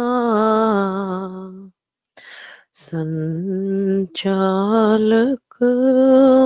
[2.74, 5.58] संचालक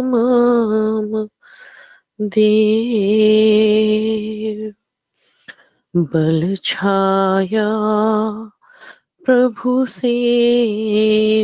[0.05, 1.29] मम
[2.21, 4.73] देव।
[5.97, 7.69] बल छाया
[9.25, 10.15] प्रभु से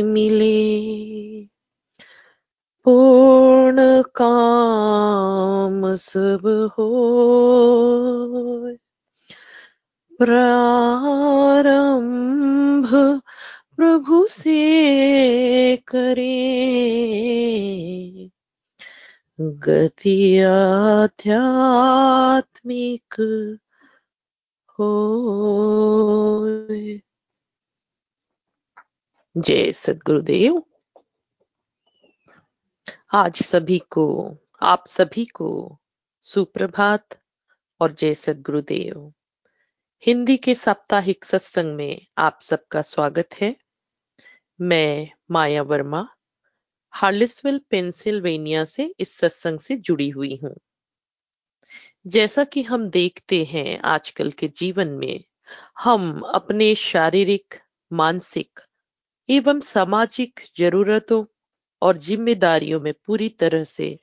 [0.01, 1.38] मिले।
[2.89, 6.87] पूर्ण काम सब हो
[10.19, 12.87] प्रारंभ
[13.75, 16.29] प्रभु से करे।
[19.41, 23.15] गति आध्यात्मिक
[24.79, 24.89] हो
[29.37, 30.63] जय सदगुरुदेव।
[33.11, 35.79] आज सभी को, आप सभी को
[36.21, 37.07] सुप्रभात
[37.79, 39.13] और जय सदगुरुदेव।
[40.05, 43.55] हिंदी के साप्ताहिक सत्संग में आप सबका स्वागत है।
[44.61, 46.09] मैं माया वर्मा,
[46.89, 50.59] हार्लिसविल, पेंसिल्वेनिया से इस सत्संग से जुड़ी हुई हूँ।
[52.07, 55.23] जैसा कि हम देखते हैं आजकल के जीवन में,
[55.79, 57.55] हम अपने शारीरिक,
[57.93, 58.59] मानसिक
[59.29, 61.25] एवं सामाजिक जरूरतों
[61.81, 63.97] और जिम्मेदारियों में पूरी तरह से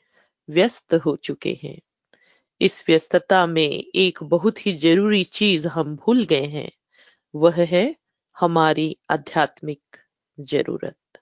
[0.49, 1.79] व्यस्त हो चुके हैं।
[2.61, 6.71] इस व्यस्तता में एक बहुत ही ज़रूरी चीज़ हम भूल गए हैं,
[7.35, 7.97] वह है
[8.37, 9.97] हमारी आध्यात्मिक
[10.39, 11.21] ज़रूरत।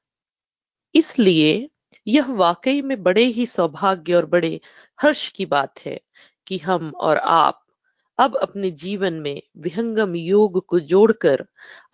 [0.94, 1.70] इसलिए
[2.06, 4.60] यह वाकई में बड़े ही सौभाग्य और बड़े
[4.98, 6.00] हर्ष की बात है
[6.46, 7.60] कि हम और आप
[8.18, 11.44] अब अपने जीवन में विहंगम योग को जोड़कर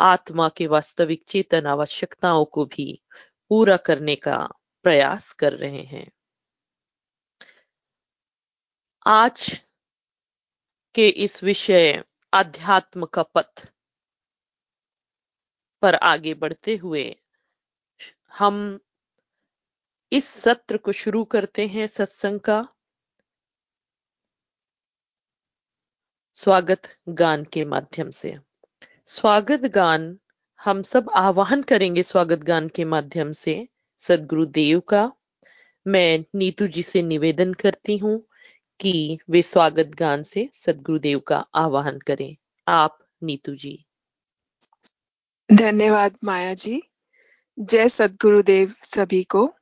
[0.01, 3.03] आत्मा के वास्तविक चेतन आवश्यकताओं को भी
[3.51, 4.49] पूरा करने का
[4.83, 6.13] प्रयास कर रहे हैं।
[9.07, 9.67] आज
[10.95, 13.73] के इस विषय अध्यात्म का पथ
[15.83, 17.17] पर आगे बढ़ते हुए
[18.39, 18.81] हम
[20.13, 22.63] इस सत्र को शुरू करते हैं। सत्संग का
[26.35, 28.39] स्वागत गान के माध्यम से।
[29.07, 30.19] स्वागत गान
[30.65, 35.13] हम सब आह्वान करेंगे स्वागत गान के माध्यम से। सदगुरु देव का।
[35.87, 38.27] मैं नीतू जी से निवेदन करती हूँ
[38.81, 42.37] कि वे स्वागत गान से सदगुरुदेव का आह्वान करें।
[42.69, 43.87] आप, नीतू जी।
[45.53, 46.83] धन्यवाद माया जी।
[47.59, 49.55] जय सदगुरुदेव सभी को।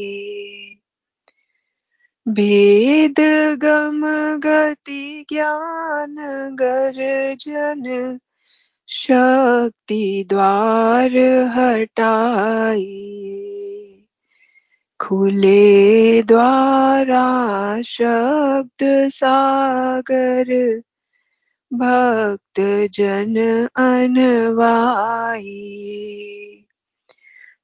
[2.28, 3.16] भेद
[3.60, 4.02] गम
[4.38, 6.16] गति ज्ञान
[6.56, 8.20] गर्जन
[8.88, 11.18] शक्ति द्वार
[11.58, 13.06] हटाए।
[15.00, 17.26] खुले द्वारा
[17.82, 20.82] शब्द सागर
[21.74, 22.60] भक्त
[22.94, 23.36] जन
[23.76, 25.46] अनवाई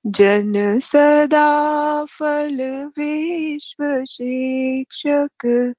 [0.08, 1.50] जन सदा
[2.06, 2.62] फल
[2.98, 5.74] विश्व शिक्षक,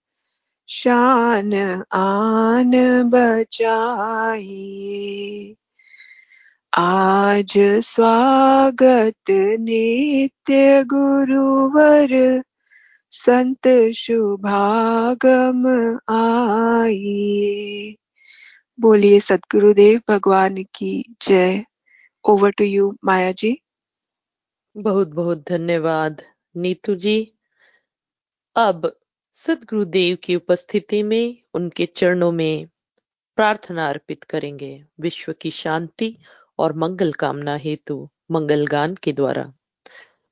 [0.69, 1.55] शान
[1.93, 2.70] आन
[3.11, 4.52] बचाई
[6.72, 12.43] आज स्वागत नित्य गुरुवर,
[13.12, 15.67] संत शुभागम
[16.14, 17.96] आइए
[18.78, 21.64] बोलिए सदगुरुदेव भगवान की जय।
[22.25, 23.56] Over to you Maya ji
[24.76, 26.23] बहुत बहुत धन्यवाद,
[26.56, 27.32] नीतू जी।
[28.56, 29.00] अब
[29.34, 32.67] सदगुरुदेव की उपस्थिति में, उनके चरणों में
[33.37, 36.17] प्रार्थना अर्पित करेंगे। विश्व की शांति
[36.58, 39.52] और मंगल कामना हेतु मंगल गान के द्वारा।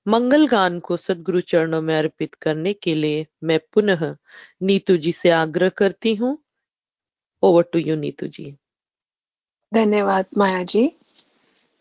[0.08, 4.16] मंगल गान को सदगुरु चरणों में अर्पित करने के लिए मैं पुनः
[4.62, 6.43] नीतू जी से आग्रह करती हूँ
[7.44, 8.56] over to you Neetu ji
[9.74, 10.84] धन्यवाद माया जी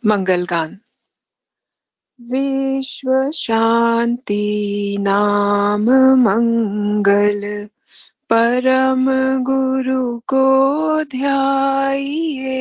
[0.06, 0.80] मंगल गान।
[2.22, 4.44] विश्व शांति
[5.00, 7.70] नाम मंगल,
[8.30, 9.06] परम
[9.44, 10.44] गुरु को
[11.04, 12.54] ध्याइए।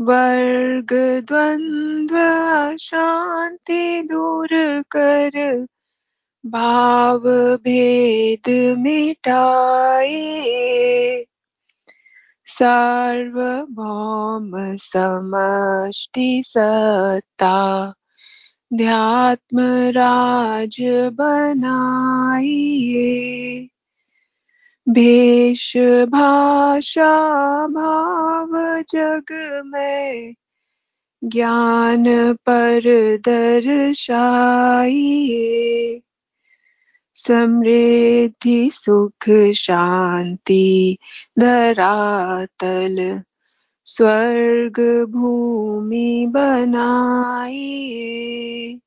[0.00, 0.92] वर्ग,
[1.28, 2.16] द्वंद्व
[2.76, 4.48] शांति दूर
[4.96, 5.66] कर
[6.46, 11.24] भाव भेद मिटाइए
[12.46, 17.92] सार्वभौम समष्टि सत्ता,
[18.74, 20.76] ध्यात्म राज
[21.12, 23.68] बनाइए।
[24.88, 25.72] भेष
[26.08, 30.34] भाषा भाव जग में
[31.24, 32.80] ज्ञान पर
[33.28, 36.00] दर्शाइए।
[37.28, 40.98] समृद्धि, सुख, शांति,
[41.38, 43.22] धरातल।
[43.84, 48.78] स्वर्ग भूमि बनाइए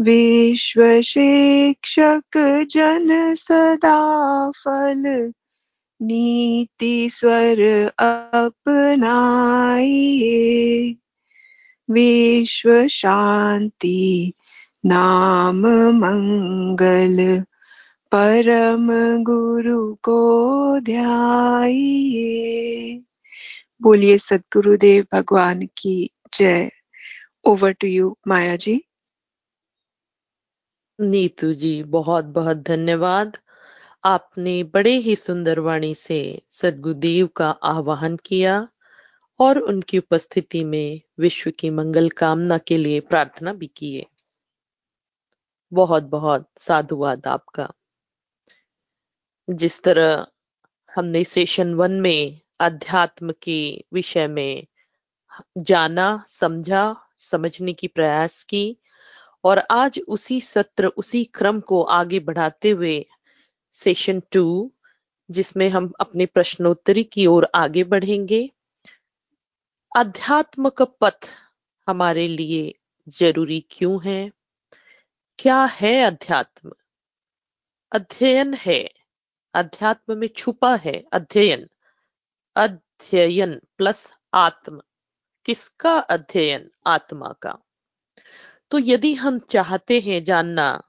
[0.00, 5.32] विश्व शिक्षक जन सदा फल।
[6.02, 10.96] नीति स्वर अपनाइए।
[11.90, 14.32] विश्व शांति
[14.86, 17.42] नाम मंगल
[18.12, 18.88] परम
[19.24, 22.32] गुरु को ध्याइए।
[23.82, 26.70] बोलिए, सदगुरुदेव भगवान की जय।
[27.44, 28.84] Over to you Maya ji
[31.00, 33.36] Neetu ji, बहुत बहुत धन्यवाद।
[34.04, 38.68] आपने बड़े ही सुंदर वाणी से सदगुरुदेव का आह्वान किया
[39.38, 44.06] और उनकी उपस्थिति में विश्व की मंगल कामना के लिए प्रार्थना भी किए
[45.74, 47.70] बहुत बहुत साधुवाद आपका।
[49.50, 50.26] जिस तरह
[50.94, 54.66] हमने सेशन वन में अध्यात्म के विषय में
[55.58, 58.76] जाना, समझा, समझने की प्रयास की
[59.44, 63.06] और आज उसी सत्र, उसी क्रम को आगे बढ़ाते हुए
[63.74, 64.72] सेशन टू
[65.30, 68.50] जिसमें हम अपने प्रश्नोत्तरी की ओर आगे बढ़ेंगे।
[69.96, 71.28] अध्यात्म का पथ
[71.86, 72.74] हमारे लिए
[73.08, 74.30] ज़रूरी क्यों है?
[75.38, 76.72] क्या है अध्यात्म?
[77.92, 78.90] अध्ययन है।
[79.54, 81.68] अध्यात्म में छुपा है। अध्ययन।
[82.56, 84.82] अध्ययन प्लस आत्म।
[85.44, 86.70] किसका अध्ययन?
[86.86, 87.58] आत्मा का।
[88.70, 90.82] तो यदि हम चाहते हैं जानना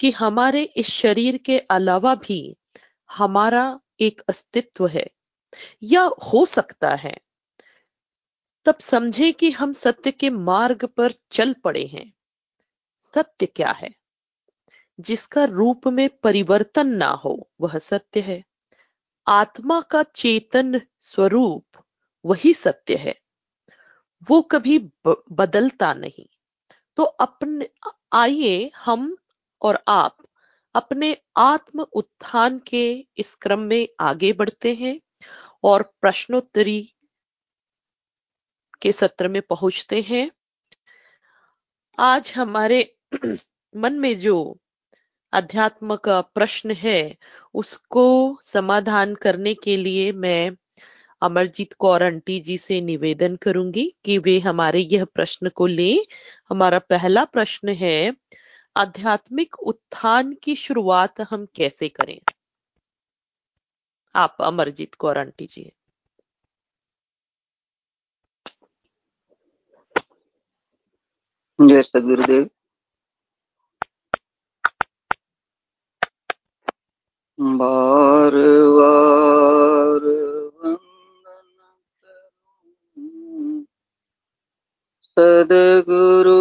[0.00, 2.56] कि हमारे इस शरीर के अलावा भी
[3.12, 5.06] हमारा एक अस्तित्व है
[5.82, 7.16] या हो सकता है,
[8.64, 12.15] तब समझे कि हम सत्य के मार्ग पर चल पड़े हैं।
[13.14, 13.90] सत्य क्या है?
[15.00, 18.44] जिसका रूप में परिवर्तन ना हो, वह सत्य है।
[19.28, 21.66] आत्मा का चेतन स्वरूप
[22.24, 23.20] वही सत्य है।
[24.30, 24.78] वो कभी
[25.32, 26.36] बदलता नहीं।
[26.96, 27.68] तो अपने,
[28.12, 29.16] आइए हम
[29.62, 30.16] और आप
[30.74, 35.00] अपने आत्म उत्थान के इस क्रम में आगे बढ़ते हैं
[35.64, 36.94] और प्रश्नोत्तरी
[38.82, 40.30] के सत्र में पहुँचते हैं।
[41.98, 42.95] आज हमारे
[43.76, 44.58] मन में जो
[45.32, 47.16] अध्यात्म का प्रश्न है,
[47.54, 50.50] उसको समाधान करने के लिए मैं
[51.22, 55.96] अमरजीत कौर आंटी जी से निवेदन करूँगी कि वे हमारे यह प्रश्न को ले।
[56.48, 58.16] हमारा पहला प्रश्न है,
[58.76, 62.20] आध्यात्मिक उत्थान की शुरुआत हम कैसे करें?
[64.16, 65.72] आप अमरजीत कौर आंटी जी।
[71.60, 72.50] जय सदगुरुदेव
[77.38, 78.32] बार
[78.78, 80.04] बार
[80.62, 81.48] वंदन
[82.02, 83.64] करूँ।
[85.16, 86.40] सदगुरु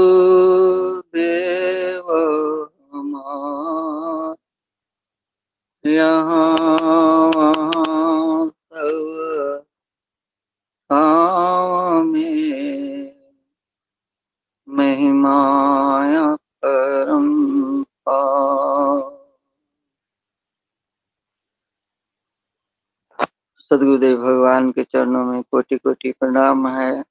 [23.75, 27.03] सदगुरुदेव भगवान के चरणों में कोटि कोटि प्रणाम है।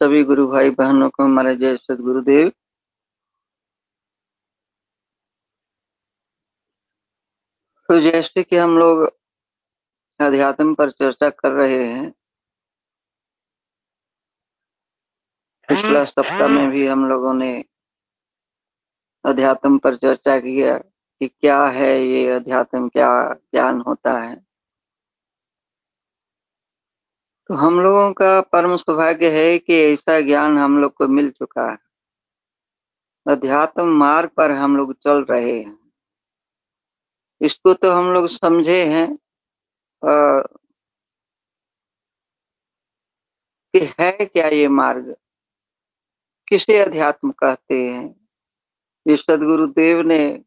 [0.00, 2.48] सभी गुरु भाई बहनों को हमारे जय सदगुरुदेव।
[7.88, 9.16] तो जैसे कि हम लोग
[10.20, 12.10] अध्यात्म पर चर्चा कर रहे हैं
[15.68, 17.64] पिछला सप्ताह में भी हम लोगों ने
[19.24, 24.51] अध्यात्म पर चर्चा किया कि क्या है ये अध्यात्म क्या ज्ञान होता है।
[27.48, 31.70] तो हम लोगों का परम सौभाग्य है कि ऐसा ज्ञान हम लोग को मिल चुका
[31.70, 31.78] है।
[33.26, 35.78] अध्यात्म मार्ग पर हम लोग चल रहे हैं।
[37.40, 39.18] इसको तो हम लोग समझे हैं
[40.02, 40.40] आ,
[43.74, 45.16] कि है क्या ये मार्ग?
[46.48, 48.28] किसे अध्यात्म कहते हैं?
[49.08, 50.44] ये सदगुरुदेव ने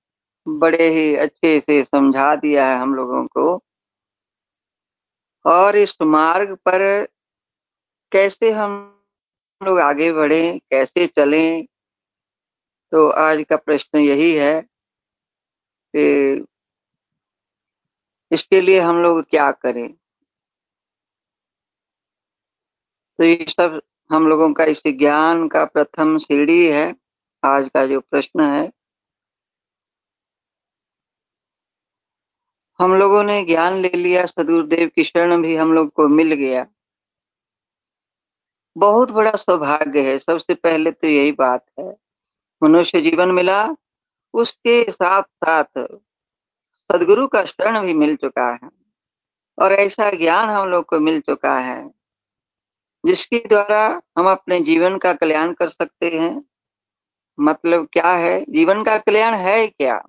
[0.47, 3.63] बड़े ही अच्छे से समझा दिया है हम लोगों को।
[5.45, 7.05] और इस मार्ग पर
[8.11, 9.01] कैसे हम
[9.63, 11.65] लोग आगे बढ़े, कैसे चलें?
[12.91, 14.61] तो आज का प्रश्न यही है
[15.95, 16.45] कि
[18.31, 19.93] इसके लिए हम लोग क्या करें?
[23.17, 26.95] तो ये सब हम लोगों का इस ज्ञान का प्रथम सीढ़ी है।
[27.45, 28.71] आज का जो प्रश्न है
[32.79, 36.65] हम लोगों ने ज्ञान ले लिया, सदगुरुदेव की शरण भी हम लोग को मिल गया।
[38.75, 41.95] बहुत बड़ा सौभाग्य है, सबसे पहले तो यही बात है।
[42.61, 43.75] मनुष्य जीवन मिला,
[44.33, 45.79] उसके साथ साथ
[46.89, 48.69] सदगुरु का शरण भी मिल चुका है,
[49.57, 51.91] और ऐसा ज्ञान हम लोग को मिल चुका है,
[53.03, 56.43] जिसके द्वारा हम अपने जीवन का कल्याण कर सकते हैं।
[57.39, 58.45] मतलब क्या है?
[58.49, 60.01] जीवन का कल्याण है क्या?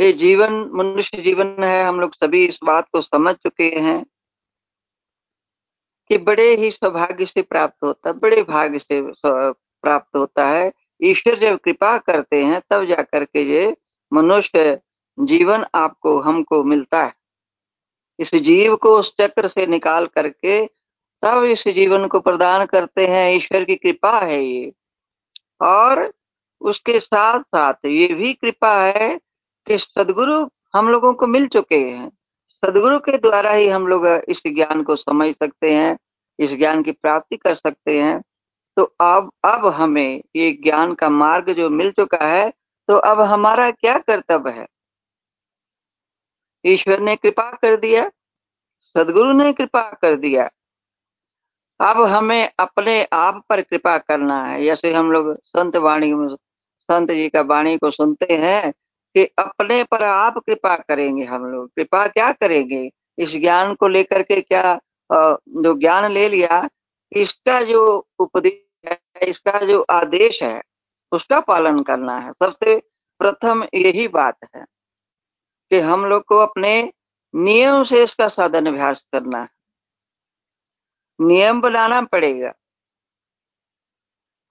[0.00, 4.06] ये जीवन, मनुष्य जीवन है, हम लोग सभी इस बात को समझ चुके हैं
[6.08, 9.00] कि बड़े ही सौभाग्य से प्राप्त होता है बड़े भाग्य से
[9.82, 10.72] प्राप्त होता है।
[11.02, 13.76] ईश्वर जब कृपा करते हैं, तब जा करके ये
[14.12, 14.80] मनुष्य
[15.20, 17.14] जीवन आपको, हमको मिलता है।
[18.18, 20.66] इस जीव को उस चक्र से निकाल करके
[21.22, 24.72] तब इस जीवन को प्रदान करते हैं। ईश्वर की कृपा है ये।
[25.60, 26.12] और
[26.60, 29.20] उसके साथ साथ ये भी कृपा है
[29.66, 32.08] कि सदगुरु हम लोगों को मिल चुके हैं।
[32.62, 35.96] सदगुरु के द्वारा ही हम लोग इस ज्ञान को समझ सकते हैं,
[36.38, 38.22] इस ज्ञान की प्राप्ति कर सकते हैं।
[38.76, 42.50] तो अब अब हमें ये ज्ञान का मार्ग जो मिल चुका है
[42.88, 44.66] तो अब हमारा क्या कर्तव्य है?
[46.64, 48.08] ईश्वर ने कृपा कर दिया,
[48.96, 50.48] सदगुरु ने कृपा कर दिया।
[51.80, 56.12] अब हमें अपने आप पर कृपा करना है। जैसे हम लोग संत वाणी,
[56.88, 58.72] संत जी का वाणी को सुनते हैं
[59.16, 62.90] कि अपने पर आप कृपा करेंगे हम लोग। कृपा क्या करेंगे?
[63.18, 64.74] इस ज्ञान को लेकर के क्या
[65.10, 66.68] जो ज्ञान ले लिया,
[67.12, 70.62] इसका जो उपदेश है, इसका जो आदेश है,
[71.12, 72.78] उसका पालन करना है। सबसे
[73.20, 74.64] प्रथम यही बात है
[75.70, 76.92] कि हम लोग को अपने
[77.34, 79.48] नियम से इसका साधन अभ्यास करना है।
[81.20, 82.52] नियम बनाना पड़ेगा।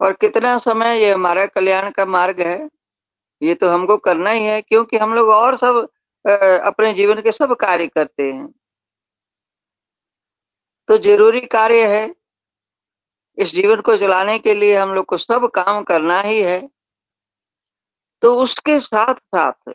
[0.01, 2.57] और कितना समय ये हमारा कल्याण का मार्ग है
[3.45, 5.87] ये तो हमको करना ही है, क्योंकि हम लोग और सब
[6.25, 8.47] अपने जीवन के सब कार्य करते हैं।
[10.89, 12.13] तो ज़रूरी कार्य है,
[13.37, 16.59] इस जीवन को चलाने के लिए हम लोग को सब काम करना ही है।
[18.23, 19.73] तो उसके साथ साथ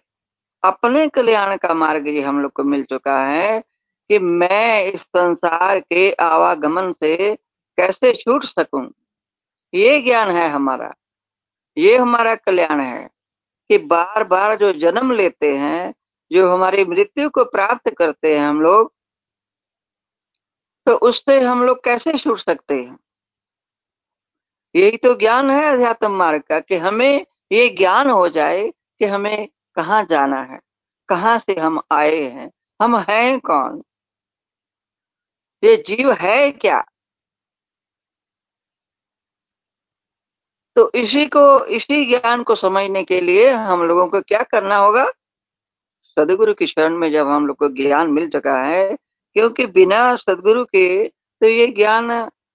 [0.63, 3.61] अपने कल्याण का मार्ग ये हम लोग को मिल चुका है
[4.11, 7.35] कि मैं इस संसार के आवागमन से
[7.79, 8.85] कैसे छूट सकूँ।
[9.73, 10.93] ये ज्ञान है हमारा,
[11.77, 13.09] ये हमारा कल्याण है।
[13.71, 15.95] कि बार बार जो जन्म लेते हैं,
[16.31, 18.93] जो हमारी मृत्यु को प्राप्त करते हैं हम लोग
[20.87, 22.99] तो उससे हम लोग कैसे छूट सकते हैं?
[24.75, 29.49] यही तो ज्ञान है अध्यात्म मार्ग का कि हमें ये ज्ञान हो जाए कि हमें
[29.77, 30.59] कहाँ जाना है,
[31.09, 32.51] कहाँ से हम आए हैं,
[32.83, 33.83] हम हैं कौन?
[35.63, 36.85] ये जीव है क्या?
[40.77, 45.07] तो इसी को, इसी ज्ञान को समझने के लिए हम लोगों को क्या करना होगा?
[46.17, 48.97] सदगुरु की शरण में जब हम लोग को ज्ञान मिल चुका है,
[49.37, 52.09] क्योंकि बिना सदगुरु के तो ये ज्ञान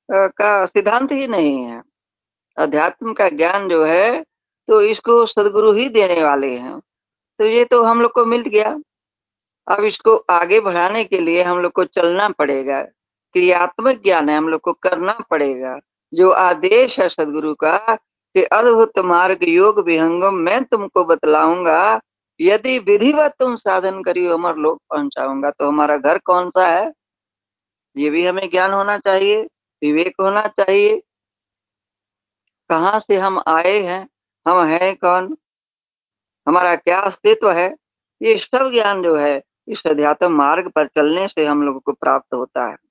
[0.10, 1.81] का सिद्धांत ही नहीं है।
[2.57, 4.24] अध्यात्म का ज्ञान जो है
[4.67, 6.79] तो इसको सदगुरु ही देने वाले हैं।
[7.39, 8.69] तो ये तो हम लोग को मिल गया।
[9.67, 14.50] अब इसको आगे बढ़ाने के लिए हम लोग को चलना पड़ेगा। क्रियात्मक ज्ञान है, हम
[14.50, 15.79] लोग को करना पड़ेगा।
[16.13, 17.95] जो आदेश है सदगुरु का
[18.35, 22.01] कि अद्भुत मार्ग योग विहंगम मैं तुमको बतलाऊँगा।
[22.41, 26.93] यदि विधिवत तुम साधन करियो, अमर लोग पहुंचाऊँगा। तो हमारा घर कौन सा है?
[27.97, 29.43] ये भी हमें ज्ञान होना चाहिए,
[29.83, 31.01] विवेक होना चाहिए।
[32.69, 34.09] कहाँ से हम आए हैं?
[34.47, 35.38] हम हैं कौन?
[36.47, 37.75] हमारा क्या अस्तित्व है?
[38.21, 42.33] ये सब ज्ञान जो है, इस अध्यात्म मार्ग पर चलने से हम लोगों को प्राप्त
[42.33, 42.84] होता है।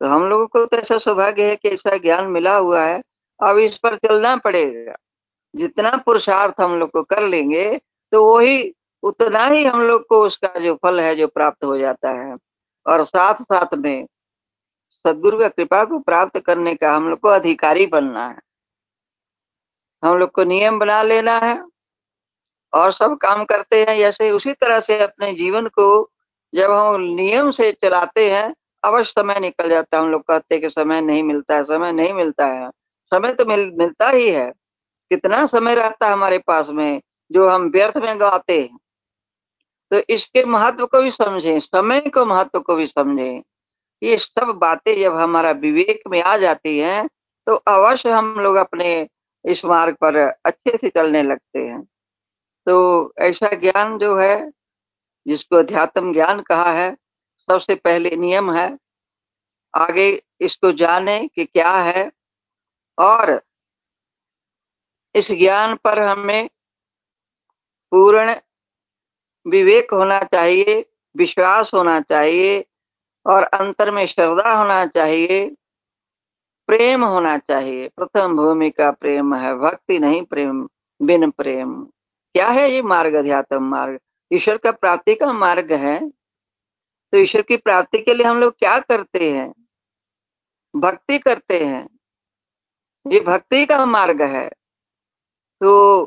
[0.00, 3.02] तो हम लोगों को तो ऐसा सौभाग्य है कि ऐसा ज्ञान मिला हुआ है।
[3.40, 4.96] अब इस पर चलना पड़ेगा।
[5.56, 7.80] जितना पुरुषार्थ हम लोग को कर लेंगे
[8.12, 12.10] तो वही, उतना ही हम लोग को उसका जो फल है, जो प्राप्त हो जाता
[12.10, 12.36] है।
[12.86, 14.06] और साथ साथ में
[15.06, 18.38] सदगुरु का कृपा को प्राप्त करने का हम लोग को अधिकारी बनना है।
[20.04, 21.62] हम लोग को नियम बना लेना है
[22.72, 26.10] और सब काम करते हैं। जैसे उसी तरह से अपने जीवन को
[26.54, 30.62] जब हम नियम से चलाते हैं अवश्य समय निकल जाता है हम लोग कहते हैं
[30.62, 32.70] कि समय नहीं मिलता है समय नहीं मिलता है।
[33.12, 34.50] समय तो मिल, मिलता ही है।
[35.10, 37.00] कितना समय रहता है हमारे पास में
[37.32, 38.78] जो हम व्यर्थ में गवाते हैं।
[39.90, 43.42] तो इसके महत्व को भी समझें समय को महत्व को भी समझें।
[44.02, 47.08] ये सब बातें जब हमारा विवेक में आ जाती हैं
[47.46, 49.08] तो अवश्य हम लोग अपने
[49.44, 51.82] इस मार्ग पर अच्छे से चलने लगते हैं।
[52.66, 54.50] तो ऐसा ज्ञान जो है
[55.26, 56.96] जिसको अध्यात्म ज्ञान कहा है
[57.50, 58.78] सबसे पहले नियम है,
[59.74, 62.12] आगे इसको जाने कि क्या है
[62.98, 63.42] और
[65.14, 66.48] इस ज्ञान पर हमें
[67.90, 68.34] पूर्ण
[69.46, 70.84] विवेक होना चाहिए,
[71.16, 72.64] विश्वास होना चाहिए
[73.26, 75.56] और अंतर में श्रद्धा होना चाहिए,
[76.66, 80.68] प्रेम होना चाहिए। प्रथम भूमि का प्रेम है, भक्ति नहीं प्रेम,
[81.02, 81.84] बिन प्रेम।
[82.34, 83.98] क्या है ये मार्ग, अध्यात्म मार्ग?
[84.32, 86.19] ईश्वर का प्राप्ति का मार्ग है।
[87.12, 89.66] तो ईश्वर की प्राप्ति के लिए हम लोग क्या करते हैं?
[90.76, 91.98] भक्ति करते हैं।
[93.06, 94.50] ये भक्ति का मार्ग है।
[95.60, 96.04] तो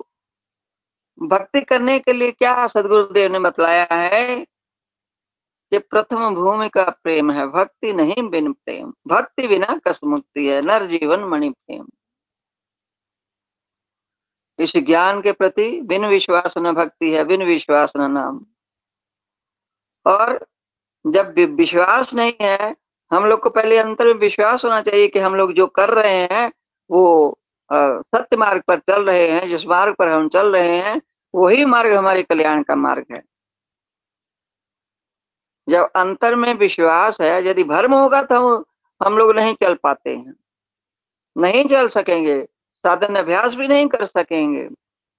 [1.20, 4.46] भक्ति करने के लिए क्या सदगुरुदेव ने बतलाया है
[5.72, 10.62] कि प्रथम भूमि का प्रेम है। भक्ति नहीं बिन प्रेम। भक्ति बिना कस मुक्ति है।
[10.62, 11.88] नर जीवन मणि प्रेम।
[14.60, 18.46] इस ज्ञान के प्रति बिन विश्वास न भक्ति है, बिन विश्वास न नाम।
[20.06, 20.48] और
[21.06, 22.76] जब विश्वास नहीं है,
[23.12, 26.28] हम लोग को पहले अंतर में विश्वास होना चाहिए कि हम लोग जो कर रहे
[26.32, 26.52] हैं,
[26.90, 27.40] वो
[27.70, 31.02] सत्य मार्ग पर चल रहे हैं, जिस मार्ग पर हम चल रहे हैं,
[31.34, 33.22] वही मार्ग हमारे कल्याण का मार्ग है।
[35.68, 38.58] जब अंतर में विश्वास है, यदि भर्म होगा तो
[39.02, 40.34] हम लोग नहीं चल पाते हैं।
[41.36, 42.42] नहीं चल सकेंगे,
[42.84, 44.68] साधन अभ्यास भी नहीं कर सकेंगे।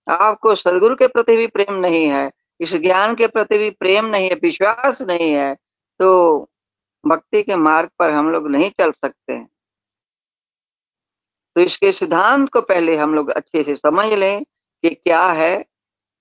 [0.07, 4.29] आपको सदगुरु के प्रति भी प्रेम नहीं है, इस ज्ञान के प्रति भी प्रेम नहीं
[4.29, 5.57] है, विश्वास नहीं है
[6.01, 6.51] तो
[7.05, 9.49] भक्ति के मार्ग पर हम लोग नहीं चल सकते हैं।
[11.57, 15.65] तो इसके सिद्धांत को पहले हम लोग अच्छे से समझ लें कि क्या है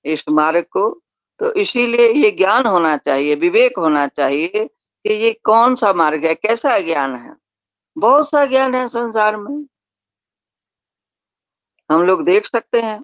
[0.05, 0.89] इस मार्ग को।
[1.39, 4.65] तो इसीलिए ये ज्ञान होना चाहिए, विवेक होना चाहिए
[5.05, 7.35] कि ये कौन सा मार्ग है, कैसा ज्ञान है।
[7.97, 9.65] बहुत सा ज्ञान है संसार में।
[11.89, 13.03] हम लोग देख सकते हैं,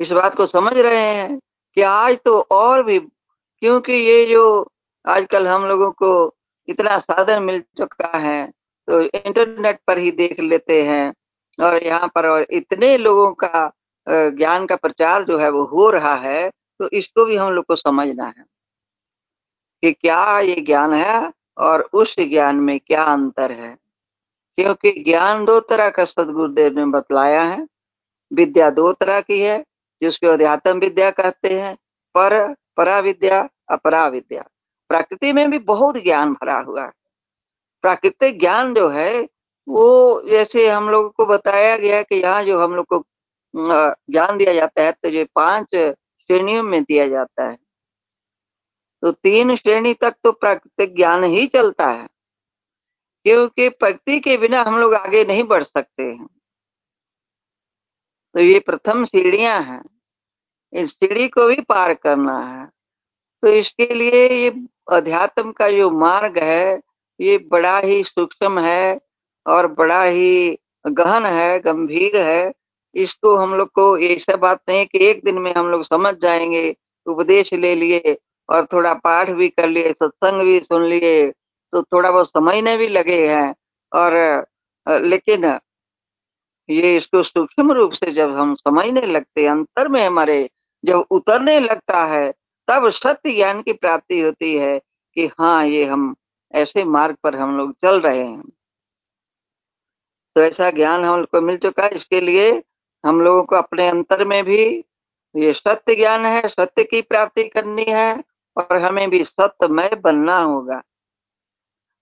[0.00, 1.38] इस बात को समझ रहे हैं
[1.76, 4.72] कि आज तो और भी, क्योंकि ये जो
[5.04, 6.34] आजकल हम लोगों को
[6.68, 8.46] इतना साधन मिल चुका है
[8.88, 11.12] तो इंटरनेट पर ही देख लेते हैं।
[11.58, 13.70] और यहाँ पर और इतने लोगों का
[14.06, 16.48] ज्ञान का प्रचार जो है वो हो रहा है
[16.80, 18.44] तो इसको भी हम लोग को समझना है
[19.82, 23.76] कि क्या ये ज्ञान है और उस ज्ञान में क्या अंतर है।
[24.58, 27.66] क्योंकि ज्ञान दो तरह का सदगुरुदेव ने बतलाया है।
[28.30, 29.58] विद्या दो तरह की है,
[30.02, 31.74] जिसको अध्यात्म विद्या कहते हैं,
[32.14, 34.44] पर परा विद्या अपरा विद्या
[34.90, 36.92] प्रकृति में भी बहुत ज्ञान भरा हुआ है।
[37.84, 39.22] प्राकृतिक ज्ञान जो है,
[39.66, 43.04] वो जैसे हम लोग को बताया गया कि यहाँ जो हम लोग को
[43.54, 47.56] ज्ञान दिया जाता है तो ये पाँच श्रेणियों में दिया जाता है।
[49.02, 52.06] तो तीन श्रेणी तक तो प्राकृतिक ज्ञान ही चलता है,
[53.26, 56.26] क्योंकि प्रकृति के बिना हम लोग आगे नहीं बढ़ सकते हैं।
[58.34, 59.82] तो ये प्रथम सीढ़ियाँ हैं,
[60.72, 62.66] इस सीढ़ी को भी पार करना है।
[63.42, 64.50] तो इसके लिए ये
[64.88, 66.80] अध्यात्म का जो मार्ग है,
[67.20, 68.98] ये बड़ा ही सूक्ष्म है
[69.46, 72.52] और बड़ा ही गहन है, गंभीर है।
[72.94, 76.74] इसको हम लोग को ऐसा बात नहीं कि एक दिन में हम लोग समझ जाएँगे,
[77.06, 78.16] उपदेश ले लिए
[78.48, 81.30] और थोड़ा पाठ भी कर लिए, सत्संग भी सुन लिए
[81.72, 83.54] तो थोड़ा बहुत समझने भी लगे हैं।
[83.92, 84.46] और
[84.86, 85.44] लेकिन
[86.68, 90.48] ये इसको सूक्ष्म रूप से जब हम समझने लगते, अंतर में हमारे,
[90.84, 92.32] जब उतरने लगता है
[92.68, 94.78] तब सत्य ज्ञान की प्राप्ति होती है
[95.14, 96.16] कि हाँ ये हम
[96.54, 98.52] ऐसे मार्ग पर हम लोग चल रहे हैं।
[100.36, 102.62] तो ऐसा ज्ञान हम लोग को मिल चुका है। इसके लिए
[103.06, 104.84] हम लोगों को अपने अंतर में भी
[105.36, 108.24] ये सत्य ज्ञान है, सत्य की प्राप्ति करनी है
[108.56, 110.82] और हमें भी सत्यमय बनना होगा।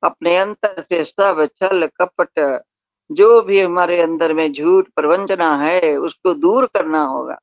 [0.05, 2.63] अपने अंतर से सब छल कपट,
[3.13, 7.39] जो भी हमारे अंदर में झूठ प्रवंचना है, उसको दूर करना होगा।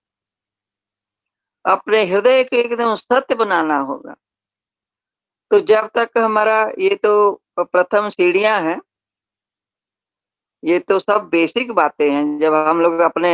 [1.69, 4.15] अपने हृदय को एकदम सत्य बनाना होगा।
[5.51, 8.79] तो जब तक हमारा ये तो प्रथम सीढ़ियाँ हैं,
[10.63, 13.33] ये तो सब बेसिक बातें हैं। जब हम लोग अपने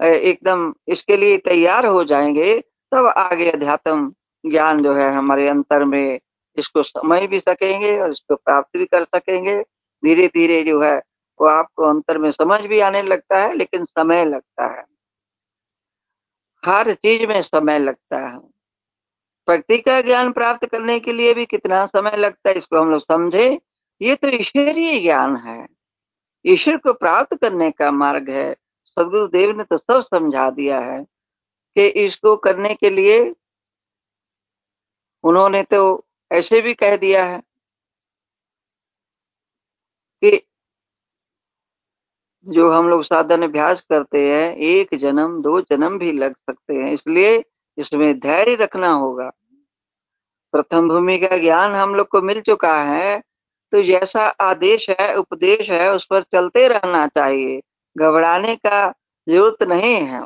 [0.00, 2.58] एकदम इसके लिए तैयार हो जाएँगे,
[2.92, 4.12] तब आगे अध्यात्म
[4.44, 6.18] ज्ञान जो है हमारे अंतर में
[6.58, 9.60] इसको समझ भी सकेंगे और इसको प्राप्त भी कर सकेंगे।
[10.02, 10.96] धीरे धीरे जो है
[11.40, 14.84] वो आपको अंतर में समझ भी आने लगता है, लेकिन समय लगता है।
[16.66, 18.38] हर चीज़ में समय लगता है।
[19.46, 23.00] प्रकृति का ज्ञान प्राप्त करने के लिए भी कितना समय लगता है, इसको हम लोग
[23.00, 23.60] समझे।
[24.00, 25.68] ये तो ईश्वरीय ज्ञान है।
[26.46, 31.04] ईश्वर को प्राप्त करने का मार्ग है। सदगुरु देव ने तो सब समझा दिया है
[31.76, 33.34] कि इसको करने के लिए
[35.24, 37.42] उन्होंने तो ऐसे भी कह दिया है
[40.22, 40.42] कि
[42.46, 46.92] जो हम लोग साधन अभ्यास करते हैं, एक जन्म, दो जन्म भी लग सकते हैं।
[46.92, 47.42] इसलिए
[47.78, 49.30] इसमें धैर्य रखना होगा।
[50.54, 53.22] प्रथम भूमि का ज्ञान हम लोग को मिल चुका है
[53.72, 57.60] तो जैसा आदेश है, उपदेश है, उस पर चलते रहना चाहिए।
[57.96, 58.92] घबराने का
[59.28, 60.20] ज़रूरत नहीं है।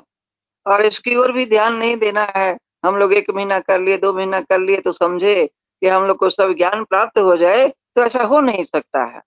[0.67, 4.13] और इसकी ओर भी ध्यान नहीं देना है। हम लोग एक महीना कर लिए, दो
[4.13, 5.47] महीना कर लिए तो समझे
[5.83, 9.23] कि हम लोग को सब ज्ञान प्राप्त हो जाए तो ऐसा हो नहीं सकता है।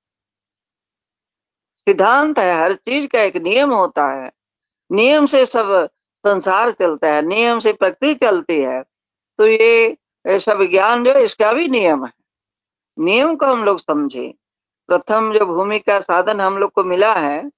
[1.89, 4.30] सिद्धांत है, हर चीज़ का एक नियम होता है।
[4.89, 5.89] नियम से सब
[6.23, 8.82] संसार चलता है, नियम से प्रकृति चलती है।
[9.39, 9.97] तो ये
[10.39, 12.12] सब ज्ञान जो इसका भी नियम है।
[12.97, 14.34] नियम को हम लोग समझे।
[14.89, 17.49] प्रथम जो भूमि का साधन हम लोग को मिला है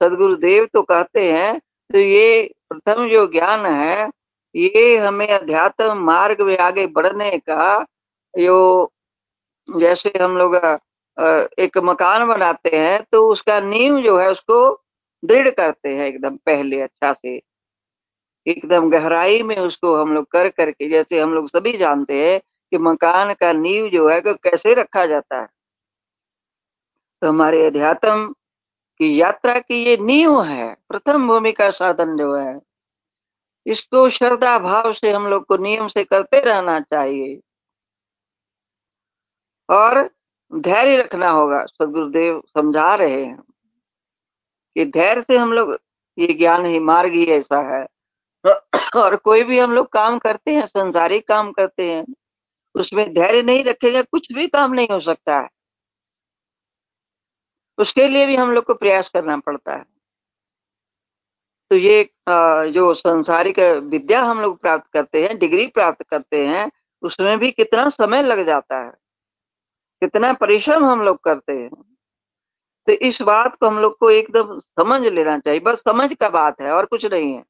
[0.00, 1.58] सदगुरु देव तो कहते हैं
[1.90, 4.10] तो ये प्रथम जो ज्ञान है,
[4.54, 7.86] ये हमें अध्यात्म मार्ग में आगे बढ़ने का
[8.34, 8.90] जो
[9.68, 10.56] जैसे हम लोग
[11.18, 14.58] एक मकान बनाते हैं तो उसका नींव जो है उसको
[15.22, 17.40] दृढ़ करते हैं एकदम पहले अच्छा से।
[18.46, 22.38] एकदम गहराई में उसको हम लोग कर करके, जैसे हम लोग सभी जानते हैं
[22.72, 25.46] कि मकान का नींव जो है को कैसे रखा जाता है।
[27.22, 28.26] तो हमारे अध्यात्म
[29.00, 32.58] की यात्रा की ये नींव है, प्रथम भूमि का साधन जो है,
[33.66, 37.40] इसको श्रद्धा भाव से हम लोग को नियम से करते रहना चाहिए।
[39.68, 40.08] और
[40.52, 43.42] धैर्य रखना होगा, सदगुरुदेव समझा रहे हैं
[44.76, 45.76] कि धैर्य से हम लोग
[46.18, 47.86] ये ज्ञान ही मार्ग ही ऐसा है।
[48.96, 52.04] और कोई भी हम लोग काम करते हैं, संसारिक काम करते हैं,
[52.74, 55.48] उसमें धैर्य नहीं रखेगा, कुछ भी काम नहीं हो सकता है।
[57.78, 59.84] उसके लिए भी हम लोग को प्रयास करना पड़ता है।
[61.70, 62.10] तो ये
[62.72, 66.70] जो संसारिक विद्या हम लोग प्राप्त करते हैं, डिग्री प्राप्त करते हैं,
[67.02, 68.92] उसमें भी कितना समय लग जाता है।
[70.02, 71.70] कितना परिश्रम हम लोग करते हैं।
[72.86, 76.60] तो इस बात को हम लोग को एकदम समझ लेना चाहिए। बस समझ का बात
[76.60, 77.42] है और कुछ नहीं है।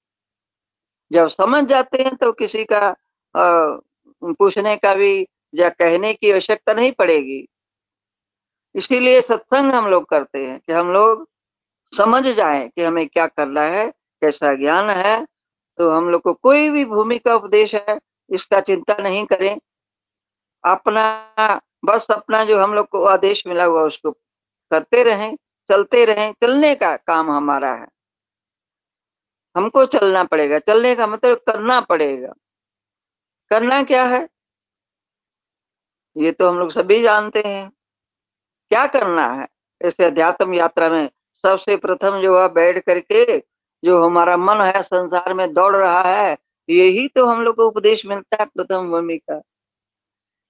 [1.11, 2.94] जब समझ जाते हैं तो किसी का
[3.34, 7.46] पूछने का भी या कहने की आवश्यकता नहीं पड़ेगी।
[8.74, 11.28] इसीलिए सत्संग हम लोग करते हैं कि हम लोग
[11.92, 13.87] समझ जाएँ कि हमें क्या करना है,
[14.22, 15.24] कैसा ज्ञान है।
[15.78, 17.98] तो हम लोग को कोई भी भूमि का उपदेश है,
[18.30, 19.58] इसका चिंता नहीं करें।
[20.64, 24.12] अपना बस अपना जो हम लोग को आदेश मिला हुआ उसको
[24.70, 25.36] करते रहें,
[25.68, 27.88] चलते रहें। चलने का काम हमारा है।
[29.56, 32.32] हमको चलना पड़ेगा। चलने का मतलब करना पड़ेगा।
[33.50, 34.28] करना क्या है?
[36.16, 37.70] ये तो हम लोग सभी जानते हैं।
[38.68, 39.48] क्या करना है?
[39.82, 41.10] ऐसे अध्यात्म यात्रा में
[41.46, 43.38] सबसे प्रथम जो है, बैठ करके
[43.84, 46.38] जो हमारा मन है, संसार में दौड़ रहा है,
[46.70, 49.42] यही तो हम लोग को उपदेश मिलता है प्रथम भूमि का।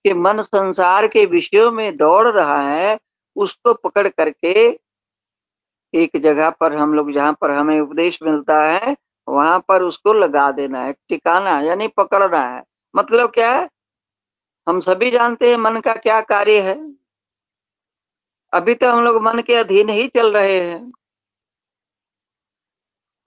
[0.04, 2.98] कि मन संसार के विषयों में दौड़ रहा है,
[3.37, 4.80] उसको पकड़ करके
[5.94, 8.96] एक जगह पर हम लोग, जहाँ पर हमें उपदेश मिलता है,
[9.28, 12.64] वहाँ पर उसको लगा देना है, टिकाना यानी पकड़ना है।
[12.96, 13.70] मतलब क्या है?
[14.68, 16.94] हम सभी जानते हैं मन का क्या कार्य है।
[18.52, 20.92] अभी तो हम लोग मन के अधीन ही चल रहे हैं।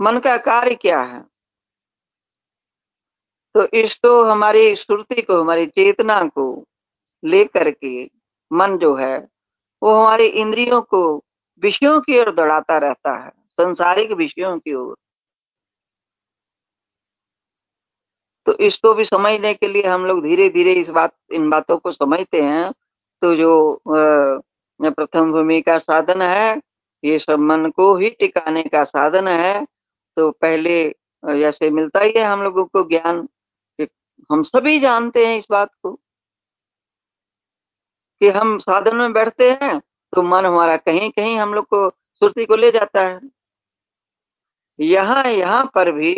[0.01, 1.30] मन का कार्य क्या है?
[3.55, 6.63] तो इसको हमारी श्रुति को, हमारी चेतना को
[7.23, 8.03] लेकर के
[8.51, 9.17] मन जो है,
[9.81, 11.01] वो हमारे इंद्रियों को
[11.63, 14.95] विषयों की ओर दौड़ाता रहता है, संसारिक विषयों की ओर।
[18.45, 21.91] तो इसको भी समझने के लिए हम लोग धीरे धीरे इस बात, इन बातों को
[21.91, 22.71] समझते हैं।
[23.21, 26.61] तो जो प्रथम भूमि का साधन है,
[27.03, 29.65] ये सब मन को ही टिकाने का साधन है।
[30.17, 30.73] तो पहले
[31.23, 33.27] जैसे मिलता ही है हम लोगों को ज्ञान
[34.29, 35.91] हम सभी जानते हैं इस बात को
[38.21, 39.79] कि हम साधन में बैठते हैं
[40.13, 43.19] तो मन हमारा कहीं कहीं हम लोग को सुरती को ले जाता है।
[44.79, 46.13] यहाँ यहाँ पर भी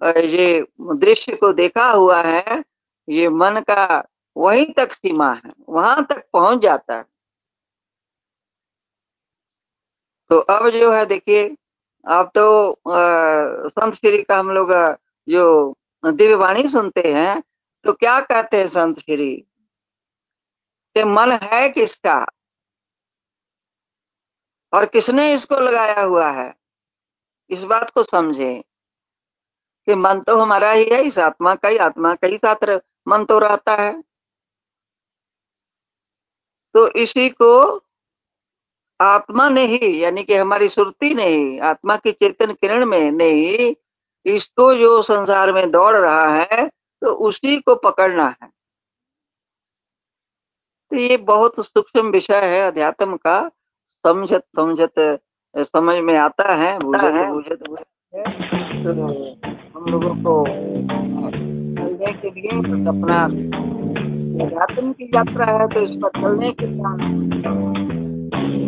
[0.00, 2.62] ये दृश्य को देखा हुआ है,
[3.08, 4.02] ये मन का
[4.36, 7.04] वहीं तक सीमा है, वहाँ तक पहुँच जाता है।
[10.30, 11.44] तो अब जो है देखिए,
[12.06, 12.78] अब तो
[13.70, 14.70] संत श्री का हम लोग
[15.28, 15.74] जो
[16.12, 17.42] दिव्य वाणी सुनते हैं
[17.84, 19.34] तो क्या कहते हैं संत श्री?
[20.96, 22.24] कि मन है किसका?
[24.72, 26.54] और किसने इसको लगाया हुआ है?
[27.50, 28.54] इस बात को समझे
[29.88, 33.24] कि मन तो हमारा ही है, इस आत्मा का ही आत्मा का ही साथ मन
[33.24, 34.02] तो रहता है।
[36.74, 37.52] तो इसी को
[39.00, 43.30] आत्मा ने ही यानी कि हमारी सुरती ने ही आत्मा की चेतन किरण में ने
[43.30, 43.76] ही
[44.26, 46.66] इसको जो संसार में दौड़ रहा है
[47.02, 48.48] तो उसी को पकड़ना है।
[50.92, 53.38] तो ये बहुत सूक्ष्म विषय है अध्यात्म का।
[54.04, 55.20] समझत समझत
[55.54, 57.84] समझ में आता है बुझत बुझत
[58.84, 58.92] तो
[59.74, 63.22] हम लोगों को चलने के लिए बस अपना
[64.44, 66.82] अध्यात्म की यात्रा है तो इस पर चलने के लिए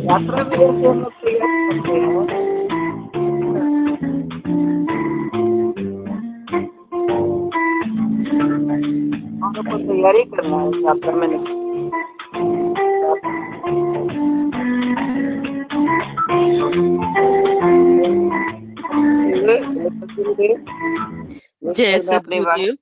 [0.06, 2.57] यात्रा में जैसे हम लोग तैयारी करते हैं।
[9.58, 11.58] हम को तैयारी करना है यात्रा में नहीं
[21.72, 22.76] जय सतगुरुदेव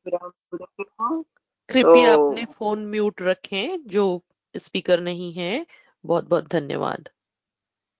[1.68, 4.22] कृपया तो, अपने फ़ोन म्यूट रखें जो
[4.56, 5.66] स्पीकर नहीं है।
[6.04, 7.08] बहुत बहुत धन्यवाद।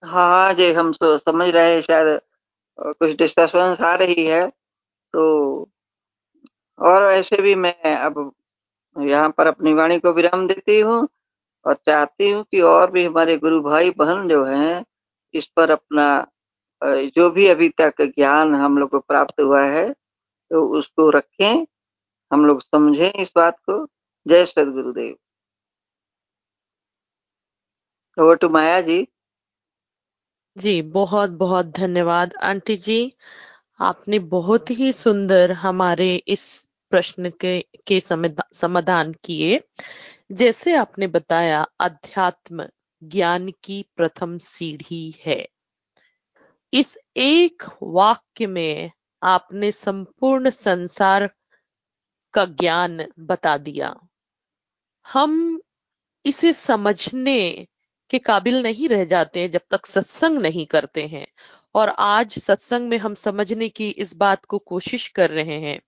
[0.03, 2.21] हाँ जी हम तो समझ रहे हैं शायद
[2.79, 4.47] कुछ डिस्टर्बेंस आ रही है
[5.13, 5.23] तो
[6.79, 8.33] और ऐसे भी मैं अब
[8.97, 11.07] यहाँ पर अपनी वाणी को विराम देती हूँ
[11.65, 14.83] और चाहती हूँ कि और भी हमारे गुरु भाई बहन जो हैं,
[15.33, 16.07] इस पर अपना
[17.15, 21.65] जो भी अभी तक ज्ञान हम लोग को प्राप्त हुआ है तो उसको रखें,
[22.31, 23.85] हम लोग समझें इस बात को।
[24.25, 25.15] जय सदगुरुदेव।
[28.17, 29.05] ओवर टू माया जी।
[30.55, 33.13] जी, बहुत बहुत धन्यवाद। आंटी जी,
[33.79, 36.45] आपने बहुत ही सुंदर हमारे इस
[36.89, 37.99] प्रश्न के के
[38.53, 39.61] समाधान किए।
[40.31, 42.67] जैसे आपने बताया, अध्यात्म
[43.03, 45.47] ज्ञान की प्रथम सीढ़ी है।
[46.73, 48.91] इस एक वाक्य में
[49.23, 51.29] आपने संपूर्ण संसार
[52.33, 53.95] का ज्ञान बता दिया।
[55.07, 55.61] हम
[56.25, 57.67] इसे समझने
[58.09, 61.27] के काबिल नहीं रह जाते जब तक सत्संग नहीं करते हैं।
[61.77, 65.79] और आज सत्संग में हम समझने की इस बात को कोशिश कर रहे हैं,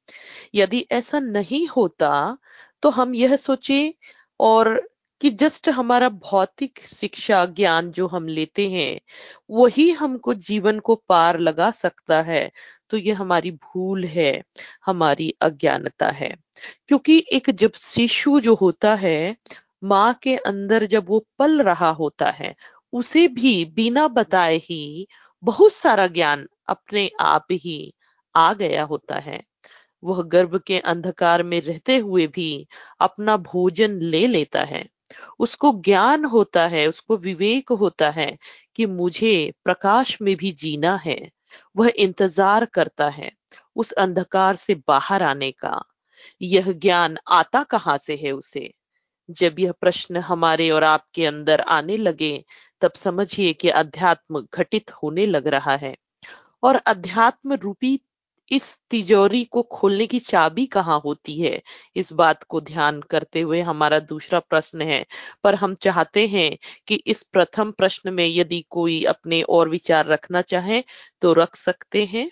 [0.56, 2.38] यदि ऐसा नहीं होता
[2.84, 3.93] तो हम यह सोचे
[4.39, 4.89] और
[5.21, 8.99] कि जस्ट हमारा भौतिक शिक्षा ज्ञान जो हम लेते हैं,
[9.49, 12.52] वही हमको जीवन को पार लगा सकता है।
[12.89, 14.43] तो ये हमारी भूल है,
[14.86, 16.36] हमारी अज्ञानता है।
[16.88, 19.36] क्योंकि एक जब शिशु जो होता है,
[19.84, 22.56] माँ के अंदर जब वो पल रहा होता है,
[22.93, 25.08] उसे भी बिना बताए ही
[25.43, 27.93] बहुत सारा ज्ञान अपने आप ही
[28.36, 29.39] आ गया होता है।
[30.04, 32.67] वह गर्भ के अंधकार में रहते हुए भी
[33.02, 34.86] अपना भोजन ले लेता है।
[35.39, 38.38] उसको ज्ञान होता है, उसको विवेक होता है
[38.75, 41.19] कि मुझे प्रकाश में भी जीना है।
[41.75, 43.32] वह इंतज़ार करता है
[43.75, 45.82] उस अंधकार से बाहर आने का।
[46.41, 48.71] यह ज्ञान आता कहाँ से है उसे?
[49.30, 52.34] जब यह प्रश्न हमारे और आपके अंदर आने लगे
[52.81, 55.95] तब समझिए कि अध्यात्म घटित होने लग रहा है।
[56.63, 57.99] और अध्यात्म रूपी
[58.51, 61.61] इस तिजोरी को खोलने की चाबी कहाँ होती है?
[61.95, 65.05] इस बात को ध्यान करते हुए हमारा दूसरा प्रश्न है,
[65.43, 70.41] पर हम चाहते हैं कि इस प्रथम प्रश्न में यदि कोई अपने और विचार रखना
[70.41, 70.83] चाहे
[71.21, 72.31] तो रख सकते हैं।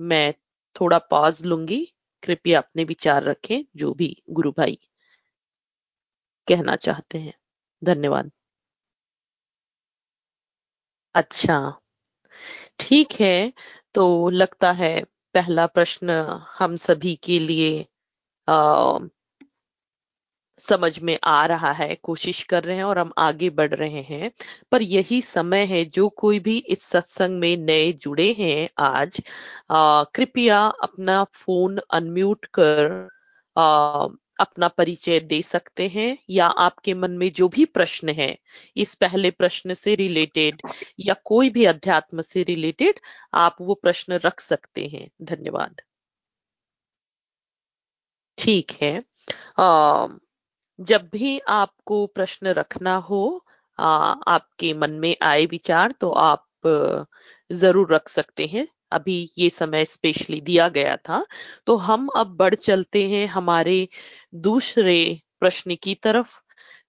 [0.00, 0.34] मैं
[0.80, 4.78] थोड़ा पॉज लूँगी, कृपया अपने विचार रखें, जो भी गुरु भाई
[6.48, 7.34] कहना चाहते हैं।
[7.84, 8.30] धन्यवाद।
[11.18, 11.58] अच्छा
[12.80, 13.52] ठीक है।
[13.94, 14.92] तो लगता है
[15.34, 16.10] पहला प्रश्न
[16.58, 17.86] हम सभी के लिए
[18.48, 18.98] आ,
[20.62, 24.30] समझ में आ रहा है कोशिश कर रहे हैं और हम आगे बढ़ रहे हैं।
[24.72, 29.20] पर यही समय है जो कोई भी इस सत्संग में नए जुड़े हैं आज
[30.14, 33.08] कृपया अपना फ़ोन अनम्यूट कर
[33.56, 38.36] आ, अपना परिचय दे सकते हैं या आपके मन में जो भी प्रश्न है
[38.76, 40.62] इस पहले प्रश्न से रिलेटेड
[41.00, 43.00] या कोई भी अध्यात्म से रिलेटेड
[43.38, 45.82] आप वो प्रश्न रख सकते हैं। धन्यवाद।
[48.38, 48.92] ठीक है।
[49.58, 50.08] आ,
[50.78, 53.22] जब भी आपको प्रश्न रखना हो
[53.78, 53.86] आ,
[54.28, 56.46] आपके मन में आए विचार तो आप
[57.50, 61.24] ज़रूर रख सकते हैं। अभी ये समय स्पेशली दिया गया था।
[61.66, 63.86] तो हम अब बढ़ चलते हैं हमारे
[64.42, 64.98] दूसरे
[65.40, 66.38] प्रश्न की तरफ़,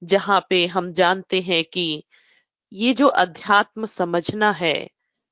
[0.03, 2.03] जहाँ पे हम जानते हैं कि
[2.71, 4.89] ये जो अध्यात्म समझना है,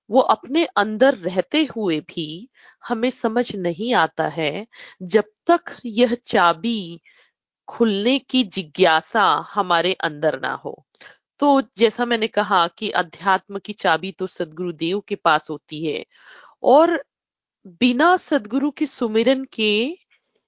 [0.10, 2.50] वो अपने अंदर रहते हुए भी
[2.88, 4.68] हमें समझ नहीं आता है।
[5.04, 7.02] जब तक यह चाबी
[7.68, 10.86] खुलने की जिज्ञासा हमारे अंदर ना हो।
[11.40, 16.04] तो जैसा मैंने कहा कि अध्यात्म की चाबी तो सदगुरुदेव के पास होती है
[16.64, 17.04] और
[17.66, 19.98] बिना सदगुरु के सुमिरन के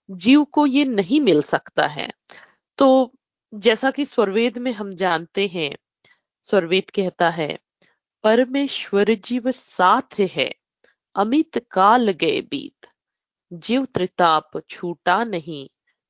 [0.10, 2.10] जीव को ये नहीं मिल सकता है।
[2.78, 3.14] तो
[3.54, 5.76] जैसा कि स्वरवेद में हम जानते हैं,
[6.46, 7.58] स्वरवेद कहता है,
[8.24, 10.54] परमेश्वर जीव साथ है,
[11.16, 12.88] अमित काल गए बीत।
[13.52, 15.68] जीव त्रिताप छूटा नहीं,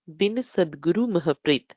[0.08, 1.74] बिन सदगुरु महप्रीत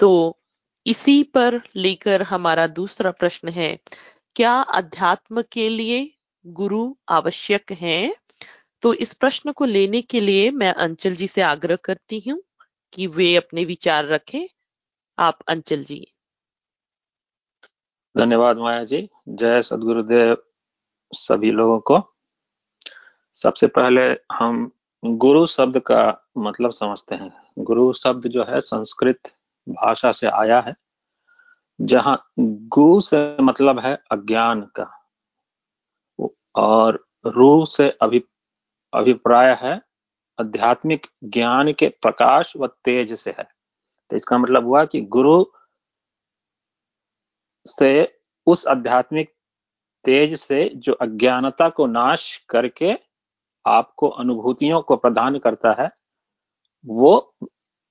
[0.00, 0.38] तो
[0.86, 3.78] इसी पर लेकर हमारा दूसरा प्रश्न है,
[4.36, 6.04] क्या अध्यात्म के लिए
[6.48, 8.14] गुरु आवश्यक हैं।
[8.82, 12.42] तो इस प्रश्न को लेने के लिए मैं अंचल जी से आग्रह करती हूँ
[12.92, 14.48] कि वे अपने विचार रखें।
[15.18, 16.14] आप अंचल जी।
[18.16, 20.36] धन्यवाद माया जी। जय सदगुरुदेव
[21.12, 22.14] सभी लोगों को।
[23.34, 24.70] सबसे पहले हम
[25.04, 29.20] गुरु शब्द का मतलब समझते हैं। गुरु शब्द जो है संस्कृत
[29.68, 30.74] भाषा से आया है,
[31.80, 34.97] जहाँ गु से मतलब है अज्ञान का।
[36.58, 38.22] और रू से अभि,
[38.94, 39.82] अभिप्राय है,
[40.40, 43.48] आध्यात्मिक ज्ञान के प्रकाश व तेज से है।
[44.10, 45.44] तो इसका मतलब हुआ कि गुरु
[47.66, 49.34] से उस आध्यात्मिक
[50.04, 52.92] तेज से जो अज्ञानता को नाश करके
[53.66, 55.90] आपको अनुभूतियों को प्रदान करता है,
[56.86, 57.34] वो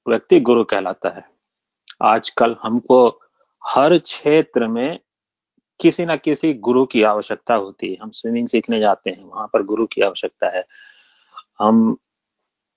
[0.07, 1.29] व्यक्ति गुरु कहलाता है।
[2.01, 3.21] आजकल हमको
[3.67, 4.99] हर क्षेत्र में
[5.79, 9.63] किसी ना किसी गुरु की आवश्यकता होती है। हम स्विमिंग सीखने जाते हैं, वहाँ पर
[9.63, 10.65] गुरु की आवश्यकता है।
[11.59, 11.97] हम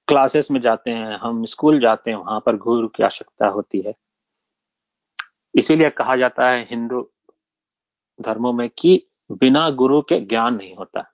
[0.08, 3.94] क्लासेस में जाते हैं, हम स्कूल जाते हैं, वहाँ पर गुरु की आवश्यकता होती है।
[5.54, 7.10] इसीलिए कहा जाता है हिंदू
[8.20, 11.04] धर्मों में कि बिना गुरु के ज्ञान नहीं होता।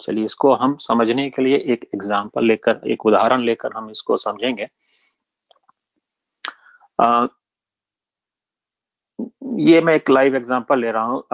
[0.00, 4.68] चलिए इसको हम समझने के लिए एक एग्ज़ाम्पल लेकर, एक उदाहरण लेकर हम इसको समझेंगे।
[9.58, 11.24] ये मैं एक लाइव एग्जांपल ले रहा हूँ।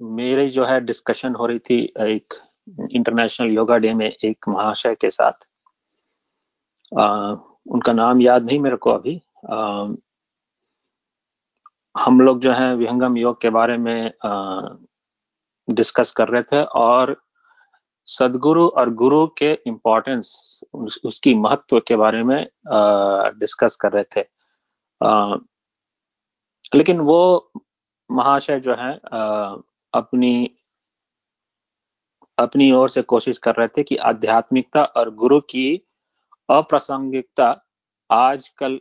[0.00, 2.34] मेरी जो है डिस्कशन हो रही थी एक
[2.90, 5.46] इंटरनेशनल योगा डे में एक महाशय के साथ।
[6.92, 7.34] आ,
[7.66, 9.20] उनका नाम याद नहीं मेरे को अभी।
[9.50, 9.88] आ,
[11.94, 14.12] हम लोग जो है विहंगम योग के बारे में
[15.68, 17.16] डिस्कस कर रहे थे और
[18.08, 20.60] सदगुरु और गुरु के इम्पोर्टेंस
[21.04, 22.46] उसकी महत्व के बारे में
[23.38, 24.24] डिस्कस कर रहे थे।
[25.00, 25.36] आ,
[26.74, 27.52] लेकिन वो
[28.10, 28.94] महाशय जो है
[29.94, 30.50] अपनी
[32.38, 35.82] अपनी ओर से कोशिश कर रहे थे कि आध्यात्मिकता और गुरु की
[36.50, 37.64] अप्रासंगिकता
[38.10, 38.80] आजकल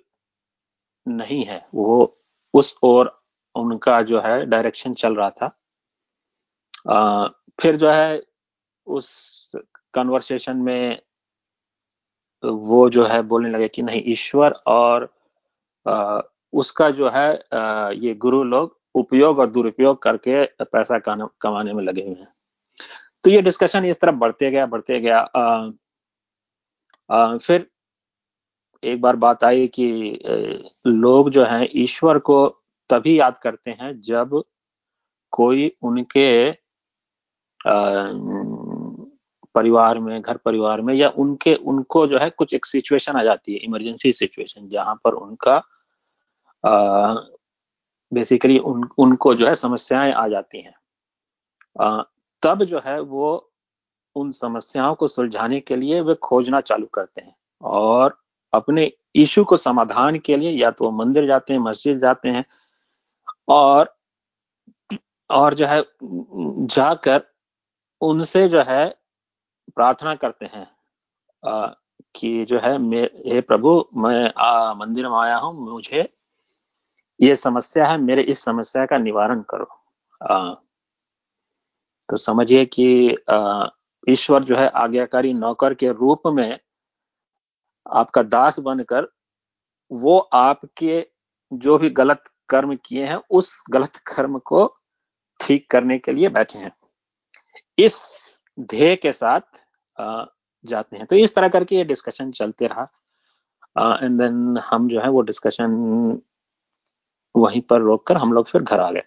[1.07, 2.21] नहीं है। वो
[2.53, 3.23] उस ओर
[3.55, 5.57] उनका जो है डायरेक्शन चल रहा था।
[6.89, 7.27] आ,
[7.59, 8.23] फिर जो है
[8.85, 9.55] उस
[9.93, 11.01] कन्वर्सेशन में
[12.43, 15.13] वो जो है बोलने लगे कि नहीं ईश्वर और
[16.53, 17.29] उसका जो है
[17.99, 22.33] ये गुरु लोग उपयोग और दुरुपयोग करके पैसा कमाने में लगे हुए हैं।
[23.23, 25.69] तो ये डिस्कशन इस तरफ़ बढ़ते गया बढ़ते गया। आ,
[27.09, 27.69] आ, फिर
[28.83, 29.87] एक बार बात आई कि
[30.87, 32.47] लोग जो हैं ईश्वर को
[32.89, 34.43] तभी याद करते हैं जब
[35.31, 36.53] कोई उनके आ,
[39.55, 43.53] परिवार में घर परिवार में या उनके उनको जो है कुछ एक सिचुएशन आ जाती
[43.53, 45.61] है इमरजेंसी सिचुएशन जहाँ पर उनका
[48.13, 50.75] बेसिकली उन उनको जो है समस्याएँ आ जाती हैं।
[52.41, 53.51] तब जो है वो
[54.15, 58.21] उन समस्याओं को सुलझाने के लिए वे खोजना चालू करते हैं और
[58.53, 62.45] अपने इशू को समाधान के लिए या तो मंदिर जाते हैं मस्जिद जाते हैं
[63.47, 63.97] और
[65.29, 65.83] और जो है
[66.67, 67.23] जाकर
[68.01, 68.95] उनसे जो है
[69.75, 70.71] प्रार्थना करते हैं
[71.45, 71.67] आ,
[72.15, 72.77] कि जो है
[73.33, 76.13] हे प्रभु मैं आ, मंदिर में आया हूँ मुझे
[77.21, 79.67] ये समस्या है मेरे इस समस्या का निवारण करो।
[80.21, 80.53] आ,
[82.09, 82.85] तो समझिए कि
[84.07, 86.59] ईश्वर जो है आज्ञाकारी नौकर के रूप में
[87.85, 89.07] आपका दास बनकर
[89.91, 91.05] वो आपके
[91.51, 94.65] जो भी गलत कर्म किए हैं उस गलत कर्म को
[95.39, 96.71] ठीक करने के लिए बैठे हैं।
[97.77, 97.99] इस
[98.59, 99.41] ध्येय के साथ
[100.65, 102.83] जाते हैं। तो इस तरह करके ये डिस्कशन चलते रहा।
[104.03, 106.21] एंड देन हम जो है वो डिस्कशन
[107.35, 109.03] वहीं पर रोककर हम लोग फिर घर आ गए।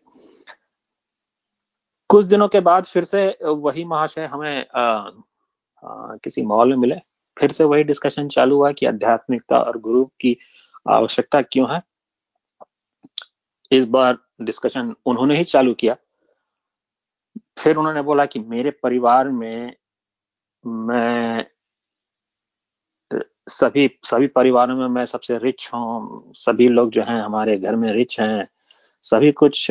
[2.09, 4.83] कुछ दिनों के बाद फिर से वही महाशय हमें आ,
[5.85, 6.97] आ, किसी मॉल में मिले।
[7.39, 10.39] फिर से वही डिस्कशन चालू हुआ कि आध्यात्मिकता और गुरु की
[10.89, 11.83] आवश्यकता क्यों है।
[13.73, 15.97] इस बार डिस्कशन उन्होंने ही चालू किया।
[17.59, 19.77] फिर उन्होंने बोला कि मेरे परिवार में
[20.67, 21.51] मैं
[23.47, 27.93] सभी सभी परिवारों में मैं सबसे रिच हूँ। सभी लोग जो हैं हमारे घर में
[27.93, 28.49] रिच हैं।
[29.03, 29.71] सभी कुछ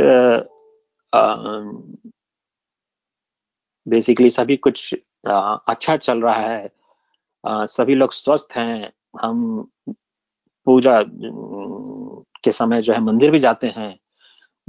[3.87, 4.95] बेसिकली सभी कुछ
[5.27, 6.71] आ, अच्छा चल रहा है।
[7.47, 9.71] आ, सभी लोग स्वस्थ हैं। हम
[10.65, 11.03] पूजा
[12.43, 13.99] के समय जो है मंदिर भी जाते हैं।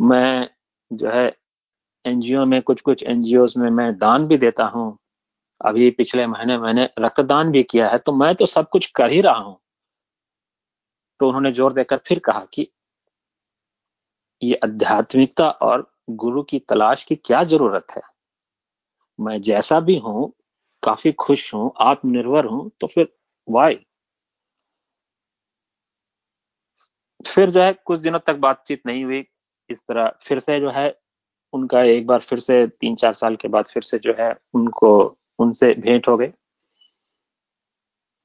[0.00, 0.50] मैं
[0.92, 1.36] जो है
[2.04, 4.98] एनजीओ में कुछ कुछ एनजीओ में मैं दान भी देता हूँ।
[5.64, 9.20] अभी पिछले महीने मैंने रक्तदान भी किया है तो मैं तो सब कुछ कर ही
[9.20, 9.58] रहा हूँ।
[11.20, 12.68] तो उन्होंने ज़ोर देकर फिर कहा कि
[14.42, 18.02] ये आध्यात्मिकता और गुरु की तलाश की क्या ज़रूरत है?
[19.18, 20.32] मैं जैसा भी हूँ,
[20.82, 23.08] काफ़ी खुश हूँ, आत्मनिर्भर हूँ तो फिर
[23.48, 23.78] वाई
[27.24, 29.24] फिर जो है, कुछ दिनों तक बातचीत नहीं हुई,
[29.70, 30.94] इस तरह फिर से जो है,
[31.52, 34.90] उनका एक बार फिर से तीन चार साल के बाद फिर से जो है, उनको
[35.38, 36.28] उनसे भेंट हो गई।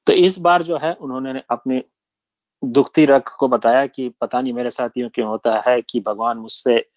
[0.06, 1.82] तो इस बार जो है, उन्होंने अपनी
[2.64, 6.38] दुखती रख को बताया कि पता नहीं मेरे साथ यूँ क्यों होता है कि भगवान
[6.38, 6.90] मुझसे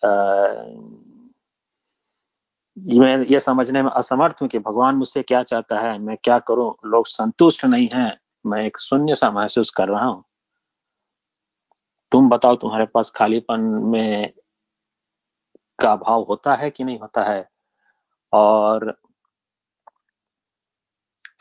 [2.77, 6.73] मैं ये समझने में असमर्थ हूँ कि भगवान मुझसे क्या चाहता है, मैं क्या करूँ?
[6.85, 10.23] लोग संतुष्ट नहीं हैं। मैं एक शून्य सा महसूस कर रहा हूँ।
[12.11, 14.33] तुम बताओ तुम्हारे पास खालीपन में
[15.79, 17.49] का भाव होता है कि नहीं होता है?
[18.33, 18.97] और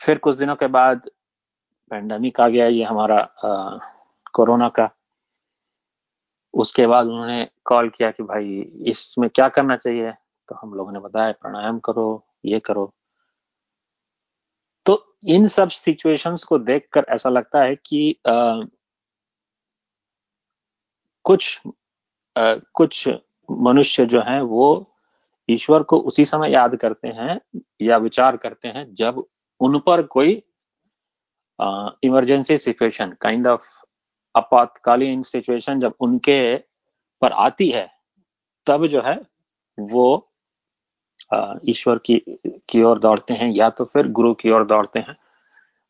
[0.05, 1.09] फिर कुछ दिनों के बाद
[1.91, 3.19] पेंडेमिक आ गया ये हमारा
[4.33, 4.89] कोरोना का।
[6.53, 10.11] उसके बाद उन्होंने कॉल किया कि भाई इसमें क्या करना चाहिए?
[10.49, 12.93] तो हम लोगों ने बताया प्राणायाम करो ये करो।
[14.85, 18.61] तो इन सब सिचुएशंस को देखकर ऐसा लगता है कि आ,
[21.25, 21.61] कुछ
[22.37, 23.09] आ, कुछ
[23.51, 24.95] मनुष्य जो हैं वो
[25.49, 27.39] ईश्वर को उसी समय याद करते हैं
[27.81, 29.25] या विचार करते हैं जब
[29.59, 30.41] उन पर कोई
[32.03, 33.67] इमरजेंसी सिचुएशन काइंड ऑफ़
[34.35, 36.55] आपातकालीन सिचुएशन जब उनके
[37.21, 37.87] पर आती है
[38.67, 39.15] तब जो है
[39.77, 40.05] वो
[41.69, 42.21] ईश्वर की
[42.69, 45.15] की ओर दौड़ते हैं या तो फिर गुरु की ओर दौड़ते हैं।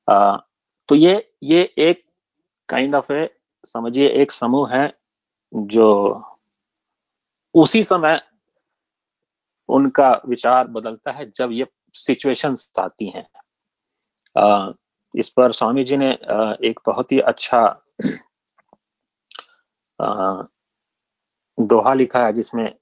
[0.07, 0.37] आ,
[0.89, 2.03] तो ये ये एक
[2.69, 3.29] काइंड ऑफ़ है
[3.65, 4.93] समझिए एक समूह है
[5.53, 5.89] जो
[7.55, 8.21] उसी समय
[9.69, 13.25] उनका विचार बदलता है जब ये सिचुएशंस आती हैं।
[15.13, 16.11] इस पर स्वामी जी ने
[16.67, 17.65] एक बहुत ही अच्छा
[21.57, 22.73] दोहा लिखा है, जिसमें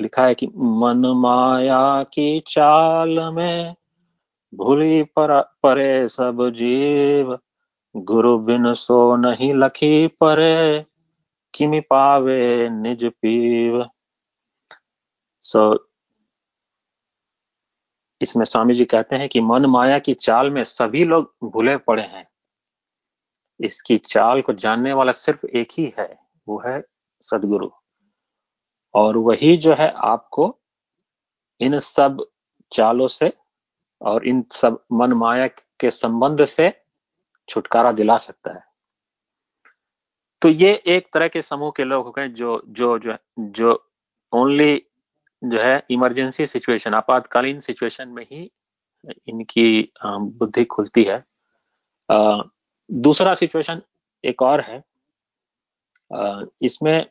[0.00, 3.74] लिखा है कि मन माया की चाल में
[4.52, 7.38] भूली पर, परे सब जीव,
[7.94, 10.84] गुरु बिन सो नहीं लखी परे,
[11.54, 13.84] किमि पावे निज पीव।
[15.42, 15.74] सो
[18.22, 22.02] इसमें स्वामी जी कहते हैं कि मन माया की चाल में सभी लोग भूले पड़े
[22.02, 22.28] हैं।
[23.60, 26.84] इसकी चाल को जानने वाला सिर्फ़ एक ही है, वो है
[27.22, 27.70] सदगुरु।
[28.94, 30.58] और वही जो है आपको
[31.60, 32.26] इन सब
[32.72, 33.32] चालों से
[34.02, 36.82] और इन सब मन माया के संबंध से
[37.48, 38.64] छुटकारा दिला सकता है।
[40.42, 43.92] तो ये एक तरह के समूह के लोग हो गए जो जो जो जो
[44.32, 44.85] ओनली
[45.42, 48.50] जो है इमरजेंसी सिचुएशन आपातकालीन सिचुएशन में ही
[49.28, 51.22] इनकी बुद्धि खुलती है।
[52.90, 53.82] दूसरा सिचुएशन
[54.24, 54.82] एक और है।
[56.62, 57.06] इसमें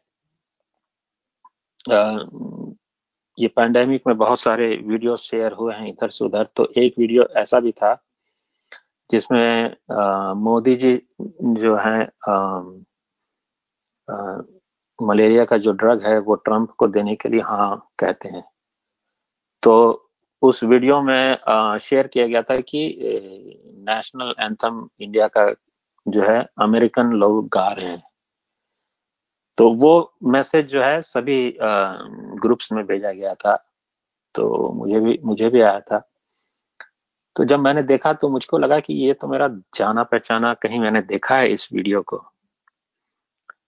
[3.37, 7.23] ये पैंडेमिक में बहुत सारे वीडियो शेयर हुए हैं इधर से उधर तो एक वीडियो
[7.37, 7.93] ऐसा भी था,
[9.09, 9.75] जिसमें
[10.43, 10.95] मोदी जी
[11.41, 12.03] जो है
[14.99, 18.43] मलेरिया का जो ड्रग है, वो ट्रंप को देने के लिए हाँ कहते हैं।
[19.63, 20.01] तो
[20.41, 22.87] उस वीडियो में शेयर किया गया था कि
[23.89, 25.45] नेशनल एंथम इंडिया का
[26.05, 28.03] जो है, अमेरिकन लोग गा रहे हैं।
[29.57, 31.57] तो वो मैसेज जो है, सभी
[32.41, 33.55] ग्रुप्स में भेजा गया था।
[34.35, 35.99] तो मुझे भी मुझे भी आया था।
[37.35, 41.01] तो जब मैंने देखा तो मुझको लगा कि ये तो मेरा जाना पहचाना कहीं मैंने
[41.01, 42.17] देखा है इस वीडियो को।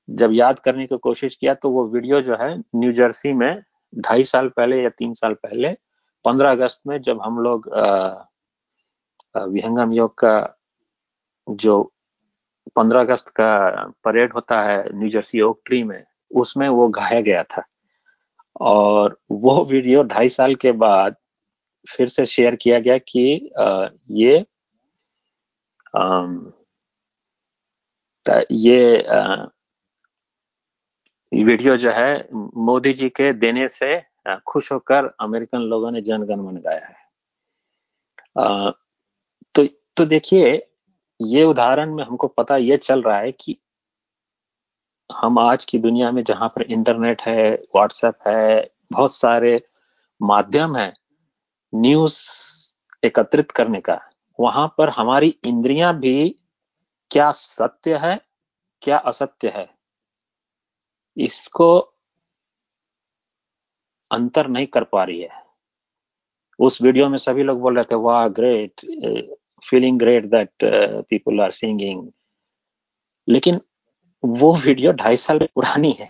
[0.10, 3.62] जब याद करने की कोशिश किया तो वो वीडियो जो है न्यू जर्सी में
[3.94, 5.74] ढाई साल पहले या तीन साल पहले
[6.26, 7.70] पंद्रह अगस्त में जब हम लोग
[9.36, 10.36] विहंगम योग का
[11.48, 11.82] जो
[12.76, 13.50] पंद्रह अगस्त का
[14.06, 17.64] परेड होता है न्यू जर्सी ओक ट्री में उसमें वो गाया गया था।
[18.62, 21.16] और वो वीडियो ढाई साल के बाद
[21.88, 24.46] फिर से शेयर किया गया कि आ, ये
[25.96, 26.28] आ,
[28.52, 29.46] ये आ,
[31.32, 34.02] वीडियो जो है मोदी जी के देने से
[34.48, 36.96] खुश होकर अमेरिकन लोगों ने जनगण मन गाया है।
[38.38, 38.72] आ,
[39.56, 39.66] तो
[39.98, 40.68] तो देखिए
[41.22, 43.58] ये उदाहरण में हमको पता ये चल रहा है कि
[45.10, 49.62] हम आज की दुनिया में जहाँ पर इंटरनेट है व्हाट्सएप है बहुत सारे
[50.22, 50.94] माध्यम है
[51.76, 52.20] न्यूज़
[53.04, 54.00] एकत्रित करने का
[54.40, 56.30] वहाँ पर हमारी इंद्रियाँ भी
[57.12, 58.20] क्या सत्य है
[58.82, 59.77] क्या असत्य है?
[61.18, 61.78] इसको
[64.12, 65.30] अंतर नहीं कर पा रही है।
[66.60, 68.82] उस वीडियो में सभी लोग बोल रहे थे, वाह great
[69.66, 70.50] feeling great that
[71.10, 72.08] people are singing
[73.28, 73.60] लेकिन
[74.24, 76.10] वो वीडियो ढाई साल पुरानी है।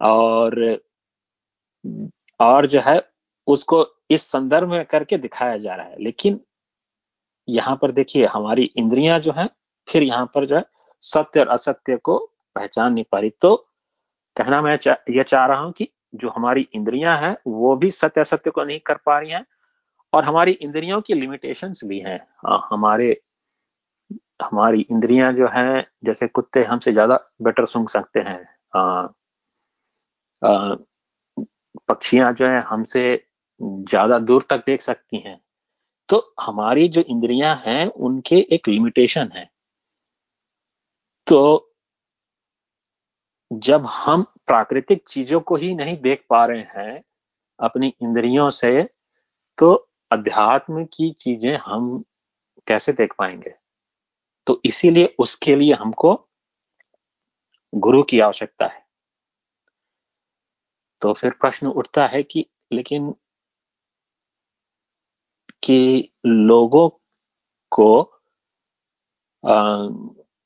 [0.00, 0.80] और
[2.40, 3.00] और जो है,
[3.46, 6.40] उसको इस संदर्भ में करके दिखाया जा रहा है। लेकिन
[7.48, 9.48] यहाँ पर देखिए, हमारी इंद्रियाँ जो है,
[9.88, 10.64] फिर यहाँ पर जो है,
[11.02, 12.18] सत्य और असत्य को
[12.58, 13.54] पहचान नहीं पा रही तो
[14.36, 18.20] कहना मैं चा, ये चाह रहा हूँ कि जो हमारी इंद्रियाँ हैं वो भी सत्य
[18.20, 19.44] असत्य को नहीं कर पा रही हैं
[20.12, 22.20] और हमारी इंद्रियों की लिमिटेशंस भी हैं।
[22.70, 23.10] हमारे
[24.42, 28.38] हमारी इंद्रियाँ जो हैं जैसे कुत्ते हमसे ज़्यादा बेटर सुंग सकते हैं।
[31.88, 33.04] पक्षियाँ जो है हमसे
[33.60, 35.40] ज़्यादा दूर तक देख सकती हैं।
[36.08, 39.48] तो हमारी जो इंद्रियाँ हैं उनके एक लिमिटेशन है।
[41.26, 41.67] तो
[43.52, 47.02] जब हम प्राकृतिक चीज़ों को ही नहीं देख पा रहे हैं
[47.60, 48.82] अपनी इंद्रियों से
[49.58, 52.04] तो अध्यात्म की चीज़ें हम
[52.66, 53.54] कैसे देख पाएँगे?
[54.46, 56.28] तो इसीलिए उसके लिए हमको
[57.74, 58.86] गुरु की आवश्यकता है।
[61.02, 63.14] तो फिर प्रश्न उठता है कि लेकिन
[65.62, 66.88] कि लोगों
[67.70, 68.02] को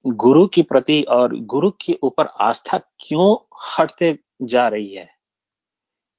[0.06, 5.10] गुरु की प्रति और गुरु के ऊपर आस्था क्यों हटते जा रही है?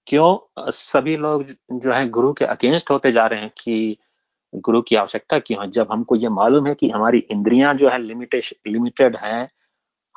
[0.07, 0.37] क्यों
[0.71, 3.97] सभी लोग जो है गुरु के अगेंस्ट होते जा रहे हैं कि
[4.55, 5.71] गुरु की आवश्यकता क्यों है?
[5.71, 9.49] जब हमको ये मालूम है कि हमारी इंद्रियाँ जो है लिमिटेड लिमिटेड है,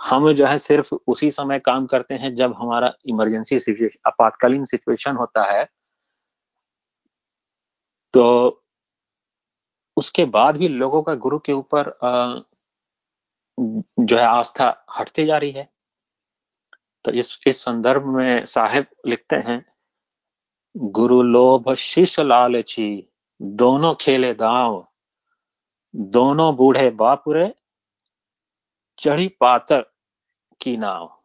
[0.03, 5.17] हम जो है सिर्फ़ उसी समय काम करते हैं जब हमारा इमरजेंसी सिचुएशन आपातकालीन सिचुएशन
[5.17, 5.69] होता है।
[8.15, 8.65] तो
[9.97, 11.99] उसके बाद भी लोगों का गुरु के ऊपर
[13.61, 15.69] जो है आस्था हटती जा रही है।
[17.05, 19.65] तो इस इस संदर्भ में साहेब लिखते हैं
[20.77, 23.09] गुरु लोभ शिष्य लालची
[23.43, 24.89] दोनों खेले दाव
[25.97, 27.55] दोनों बूढ़े बापुरे
[28.99, 29.93] चढ़ी पातर
[30.61, 31.23] की नाव।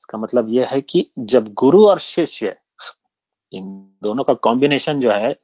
[0.00, 2.60] इसका मतलब यह है कि जब गुरु और शिष्य
[3.52, 5.40] इन दोनों का कॉम्बिनेशन जो है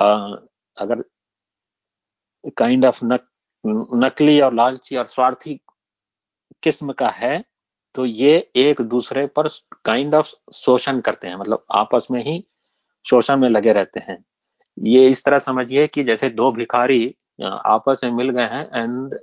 [0.00, 0.34] आ,
[0.76, 1.04] अगर
[2.56, 3.29] काइंड ऑफ़ नक,
[3.64, 5.60] नकली और लालची और स्वार्थी
[6.62, 7.44] किस्म का है
[7.94, 9.48] तो ये एक दूसरे पर
[9.84, 12.44] काइंड ऑफ़ शोषण करते हैं मतलब आपस में ही
[13.06, 14.24] शोषण में लगे रहते हैं।
[14.78, 19.14] ये इस तरह समझिए कि जैसे दो भिखारी आपस में मिल गए हैं एंड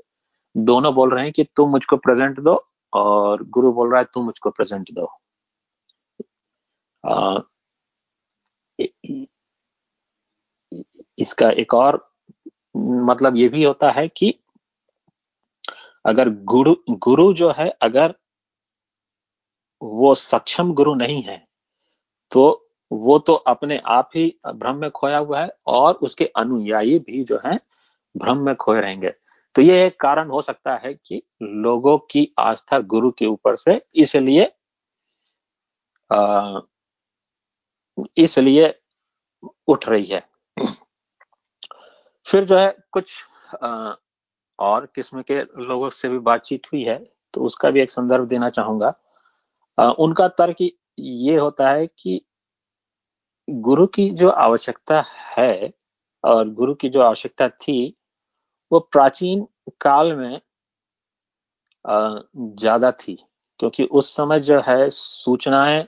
[0.56, 2.56] दोनों बोल रहे हैं कि तुम मुझको प्रेजेंट दो
[2.94, 5.10] और गुरु बोल रहा है तुम मुझको प्रेजेंट दो।
[7.04, 7.40] आ,
[11.20, 11.98] इसका एक और
[13.08, 14.34] मतलब ये भी होता है कि
[16.06, 18.14] अगर गुरु गुरु जो है, अगर
[19.82, 21.46] वो सक्षम गुरु नहीं है
[22.32, 22.46] तो
[22.92, 27.40] वो तो अपने आप ही भ्रम में खोया हुआ है और उसके अनुयायी भी जो
[27.46, 27.60] है,
[28.16, 29.14] भ्रम में खोए रहेंगे।
[29.56, 33.82] तो ये एक कारण हो सकता है कि लोगों की आस्था गुरु के ऊपर से
[33.96, 34.52] इसलिए
[38.18, 38.74] इसलिए
[39.68, 40.22] उठ रही है।
[42.28, 43.14] फिर जो है कुछ
[43.64, 43.94] आ,
[44.60, 46.98] और किस्म के लोगों से भी बातचीत हुई है
[47.34, 48.94] तो उसका भी एक संदर्भ देना चाहूँगा।
[49.78, 50.70] आ, उनका तर्क
[51.00, 52.22] ये होता है कि
[53.48, 55.04] गुरु की जो आवश्यकता
[55.38, 55.74] है
[56.24, 57.96] और गुरु की जो आवश्यकता थी
[58.72, 59.48] वो प्राचीन
[59.82, 60.42] काल में
[61.86, 63.16] ज़्यादा थी
[63.60, 65.88] क्योंकि उस समय जो है सूचनाएँ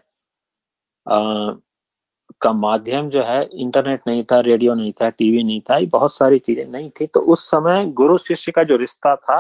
[2.42, 6.14] का माध्यम जो है इंटरनेट नहीं था रेडियो नहीं था टीवी नहीं था ये बहुत
[6.14, 9.40] सारी चीज़ें नहीं थी। तो उस समय गुरु शिष्य का जो रिश्ता था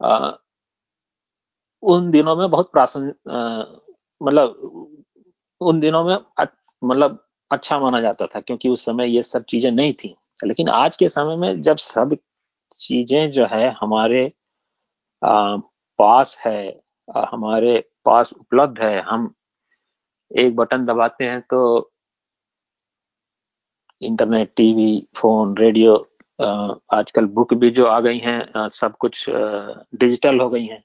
[0.00, 0.30] आ,
[1.82, 3.12] उन दिनों में बहुत प्रासन
[4.20, 5.00] मतलब
[5.60, 6.16] उन दिनों में
[6.82, 10.96] मतलब अच्छा माना जाता था क्योंकि उस समय ये सब चीज़ें नहीं थी। लेकिन आज
[10.96, 12.16] के समय में जब सब
[12.78, 14.26] चीज़ें जो है हमारे
[15.22, 15.56] आ,
[15.98, 16.80] पास है
[17.16, 19.32] आ, हमारे पास उपलब्ध है हम
[20.30, 21.90] एक बटन दबाते हैं तो
[24.02, 25.96] इंटरनेट, टीवी, फ़ोन, रेडियो
[26.92, 30.82] आजकल बुक भी जो आ गई हैं सब कुछ डिजिटल हो गई हैं।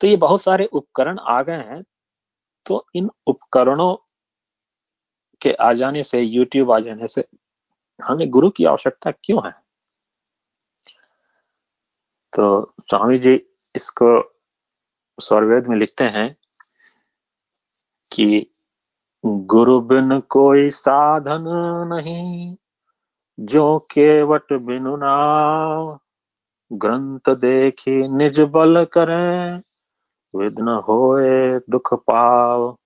[0.00, 1.82] तो ये बहुत सारे उपकरण आ गए हैं।
[2.66, 3.94] तो इन उपकरणों
[5.40, 7.24] के आ जाने से यूट्यूब आ जाने से
[8.00, 9.52] हमें गुरु की आवश्यकता क्यों है?
[12.36, 13.34] तो स्वामी जी
[13.76, 14.10] इसको
[15.18, 16.36] स्वर्वेद में लिखते हैं।
[18.12, 18.46] कि
[19.26, 21.44] गुरु बिन कोई साधन
[21.92, 22.56] नहीं,
[23.40, 25.98] जो केवट बिनु नाव
[26.72, 29.62] ग्रंथ देखी निज बल करें
[30.34, 32.76] विघ्न होए दुख पाव।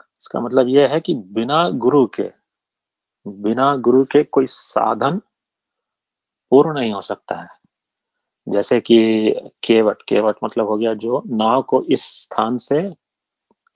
[0.00, 2.30] इसका मतलब यह है कि बिना गुरु के,
[3.26, 5.20] बिना गुरु के कोई साधन
[6.50, 7.48] पूर्ण नहीं हो सकता है।
[8.48, 8.98] जैसे कि
[9.62, 13.03] केवट केवट मतलब हो गया जो नाव को इस स्थान से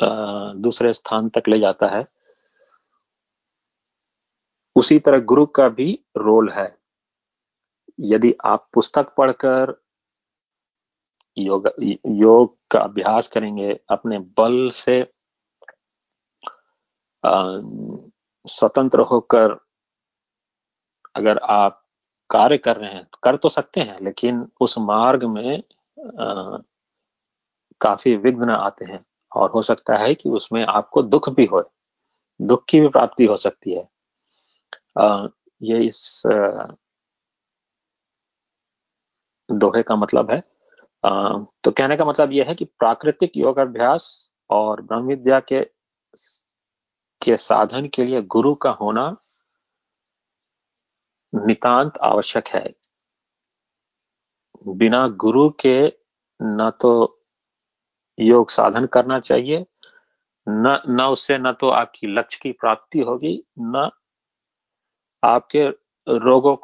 [0.02, 2.06] दूसरे स्थान तक ले जाता है।
[4.76, 6.78] उसी तरह गुरु का भी रोल है।
[8.00, 9.74] यदि आप पुस्तक पढ़कर
[11.36, 11.68] योग
[12.06, 15.00] योग का अभ्यास करेंगे अपने बल से
[18.46, 19.52] स्वतंत्र होकर
[21.16, 21.84] अगर आप
[22.30, 25.58] कार्य कर रहे हैं कर तो सकते हैं लेकिन उस मार्ग में
[26.20, 26.58] आ,
[27.80, 29.04] काफ़ी विघ्न आते हैं।
[29.36, 31.62] और हो सकता है कि उसमें आपको दुख भी हो,
[32.40, 33.88] दुख की भी प्राप्ति हो सकती है।
[35.62, 36.22] ये इस
[39.48, 40.40] दोहे का मतलब है।
[41.64, 45.64] तो कहने का मतलब यह है कि प्राकृतिक योगाभ्यास और ब्रह्म विद्या के
[47.22, 49.16] के साधन के लिए गुरु का होना
[51.32, 52.74] नितांत आवश्यक है।
[54.66, 55.78] बिना गुरु के
[56.40, 57.17] न तो
[58.18, 59.64] योग साधन करना चाहिए।
[60.46, 63.90] न न उससे न तो आपकी लक्ष्य की प्राप्ति होगी न
[65.22, 65.68] आपके
[66.08, 66.56] रोगों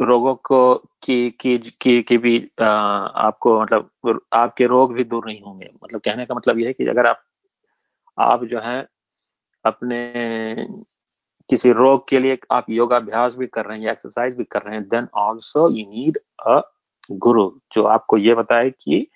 [0.00, 3.90] रोगों को की की की, की भी आ, आपको मतलब
[4.32, 7.22] आपके रोग भी दूर नहीं होंगे। मतलब कहने का मतलब यह है कि अगर आप
[8.18, 8.88] आप जो है
[9.64, 10.66] अपने
[11.50, 14.74] किसी रोग के लिए आप योगाभ्यास भी कर रहे हैं या एक्सरसाइज भी कर रहे
[14.74, 16.60] हैं then also you need a
[17.12, 19.06] guru जो आपको ये बताए कि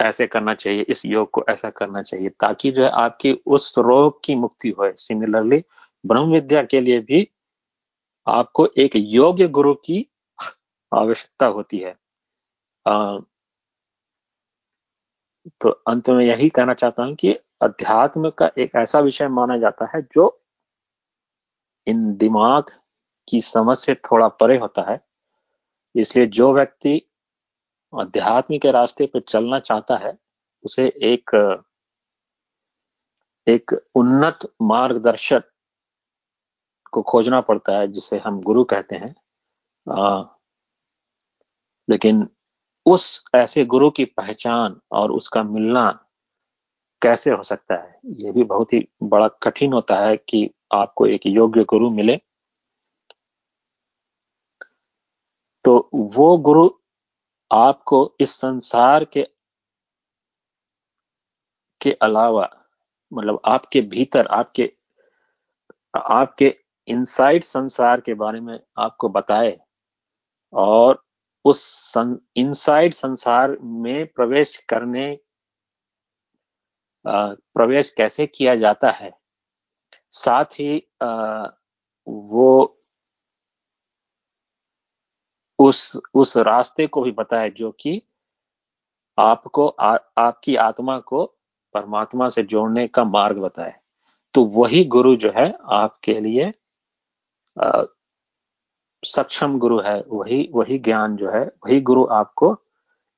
[0.00, 4.20] ऐसे करना चाहिए इस योग को ऐसा करना चाहिए ताकि जो है आपकी उस रोग
[4.24, 5.62] की मुक्ति हो सिमिलरली
[6.06, 7.28] ब्रह्म विद्या के लिए भी
[8.26, 10.06] आपको एक योग्य गुरु की
[10.92, 11.96] आवश्यकता होती है।
[12.86, 13.18] आ,
[15.60, 17.32] तो अंत में यही कहना चाहता हूँ कि
[17.62, 20.28] अध्यात्म का एक ऐसा विषय माना जाता है जो
[21.86, 22.70] इन दिमाग
[23.28, 25.00] की समझ से थोड़ा परे होता है।
[25.94, 27.02] इसलिए जो व्यक्ति
[27.96, 30.18] अध्यात्म के रास्ते पर चलना चाहता है
[30.64, 31.30] उसे एक
[33.48, 35.44] एक उन्नत मार्गदर्शक
[36.92, 39.14] को खोजना पड़ता है जिसे हम गुरु कहते हैं।
[39.92, 40.22] आ,
[41.90, 42.28] लेकिन
[42.86, 46.06] उस ऐसे गुरु की पहचान और उसका मिलना
[47.02, 48.00] कैसे हो सकता है?
[48.06, 52.16] यह भी बहुत ही बड़ा कठिन होता है कि आपको एक योग्य गुरु मिले।
[55.64, 56.77] तो वो गुरु
[57.52, 59.28] आपको इस संसार के
[61.80, 62.50] के अलावा
[63.12, 64.72] मतलब आपके भीतर आपके
[65.96, 69.60] आपके इनसाइड संसार के बारे में आपको बताए
[70.52, 71.04] और
[71.44, 75.18] उस सं, इनसाइड संसार में प्रवेश करने
[77.06, 79.12] प्रवेश कैसे किया जाता है?
[80.12, 80.88] साथ ही
[82.08, 82.77] वो
[85.58, 88.02] उस उस रास्ते को भी बताए जो कि
[89.18, 91.24] आपको आ, आपकी आत्मा को
[91.74, 93.74] परमात्मा से जोड़ने का मार्ग बताए।
[94.34, 96.52] तो वही गुरु जो है आपके लिए
[97.56, 97.82] आ,
[99.04, 102.56] सक्षम गुरु है। वही वही ज्ञान जो है वही गुरु आपको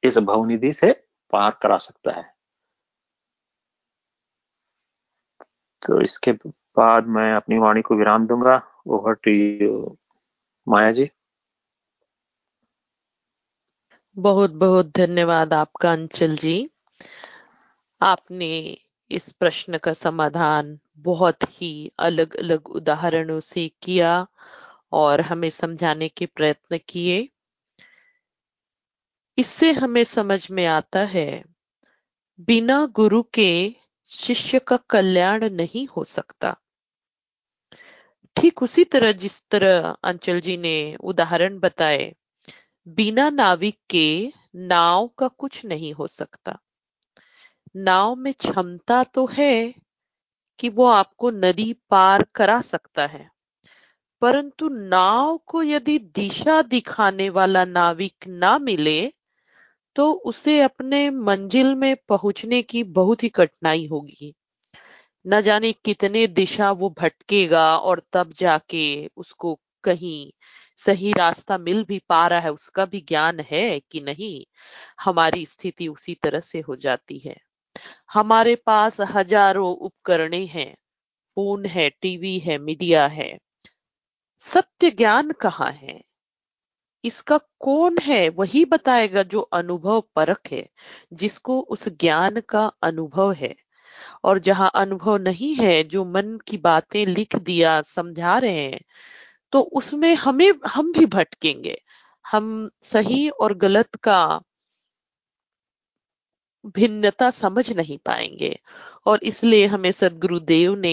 [0.02, 0.92] इस भवनिधि से
[1.32, 2.34] पार करा सकता है।
[5.86, 9.96] तो इसके बाद मैं अपनी वाणी को विराम दूँगा। Over to you
[10.68, 11.10] Maya ji
[14.20, 16.70] बहुत बहुत धन्यवाद आपका, अंचल जी।
[18.00, 18.78] आपने
[19.10, 24.26] इस प्रश्न का समाधान बहुत ही अलग अलग उदाहरणों से किया
[24.92, 27.28] और हमें समझाने के प्रयत्न किए।
[29.38, 31.44] इससे हमें समझ में आता है,
[32.38, 33.74] बिना गुरु के
[34.06, 36.56] शिष्य का कल्याण नहीं हो सकता।
[38.36, 42.12] ठीक उसी तरह जिस तरह अंचल जी ने उदाहरण बताए
[42.86, 44.32] बिना नाविक के
[44.68, 46.58] नाव का कुछ नहीं हो सकता।
[47.78, 49.74] नाव में क्षमता तो है
[50.58, 53.28] कि वो आपको नदी पार करा सकता है,
[54.22, 59.00] परंतु नाव को यदि दिशा दिखाने वाला नाविक ना मिले
[59.96, 64.34] तो उसे अपने मंजिल में पहुँचने की बहुत ही कठिनाई होगी।
[65.24, 70.30] न जाने कितने दिशा वो भटकेगा और तब जाके उसको कहीं
[70.80, 74.44] सही रास्ता मिल भी पा रहा है, उसका भी ज्ञान है कि नहीं,
[75.00, 77.36] हमारी स्थिति उसी तरह से हो जाती है।
[78.12, 80.74] हमारे पास हज़ारों उपकरणे हैं,
[81.36, 83.38] फ़ोन है, टीवी है, मीडिया है।
[84.40, 86.00] सत्य ज्ञान कहाँ है?
[87.04, 90.68] इसका कौन है वही बताएगा जो अनुभव परख है,
[91.12, 93.54] जिसको उस ज्ञान का अनुभव है।
[94.24, 98.80] और जहाँ अनुभव नहीं है, जो मन की बातें लिख दिया, समझा रहे हैं
[99.52, 101.76] तो उसमें हमें, हम भी भटकेंगे।
[102.24, 104.20] हम सही और गलत का
[106.68, 108.56] भिन्नता समझ नहीं पाएँगे
[109.06, 110.92] और इसलिए हमें सदगुरुदेव ने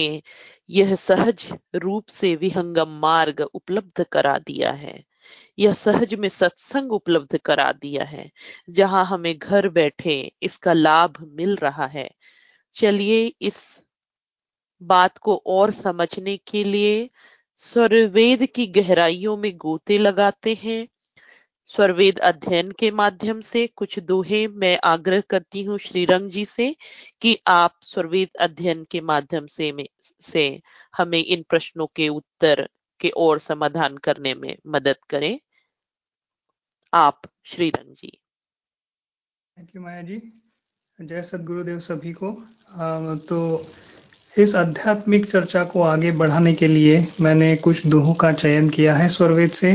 [0.70, 5.02] यह सहज रूप से विहंगम मार्ग उपलब्ध करा दिया है।
[5.58, 8.30] यह सहज में सत्संग उपलब्ध करा दिया है।
[8.70, 12.10] जहाँ हमें घर बैठे इसका लाभ मिल रहा है।
[12.74, 13.62] चलिए इस
[14.82, 17.08] बात को और समझने के लिए
[17.58, 20.88] स्वरवेद की गहराइयों में गोते लगाते हैं।
[21.70, 26.76] स्वरवेद अध्ययन के माध्यम से कुछ दोहे मैं आग्रह करती हूँ श्रीरंग जी से
[27.20, 29.88] कि आप स्वरवेद अध्ययन के माध्यम से में,
[30.20, 30.62] से
[30.96, 32.68] हमें इन प्रश्नों के उत्तर
[33.00, 35.40] के और समाधान करने में मदद करें।
[36.92, 38.20] आप श्रीरंग जी।
[39.58, 40.42] Thank you Maya ji.
[41.00, 42.32] जय सदगुरुदेव सभी को।
[42.70, 43.66] आ, तो
[44.36, 49.08] इस आध्यात्मिक चर्चा को आगे बढ़ाने के लिए मैंने कुछ दोहों का चयन किया है
[49.08, 49.72] स्वरवेद से।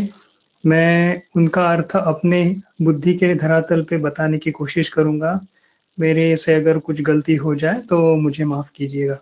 [0.64, 2.44] मैं उनका अर्थ अपने
[2.82, 5.40] बुद्धि के धरातल पे बताने की कोशिश करूँगा।
[5.98, 9.18] मेरे से अगर कुछ गलती हो जाए तो मुझे माफ़ कीजिएगा।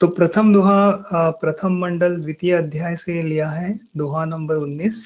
[0.00, 5.04] तो प्रथम दोहा प्रथम मंडल द्वितीय अध्याय से लिया है, दोहा नंबर 19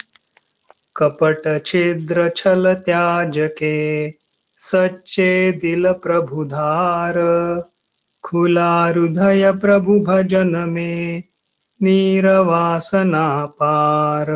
[0.97, 4.11] कपट छिद्र छल त्याज के,
[4.61, 7.21] सच्चे दिल प्रभु धार
[8.33, 11.23] खुला प्रभु भजन में,
[11.83, 14.27] नीरवासना पार।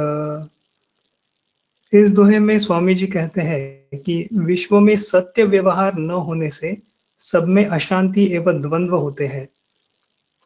[1.93, 6.77] इस दोहे में स्वामी जी कहते हैं कि विश्व में सत्य व्यवहार न होने से
[7.19, 9.49] सब में अशांति एवं द्वंद्व होते हैं।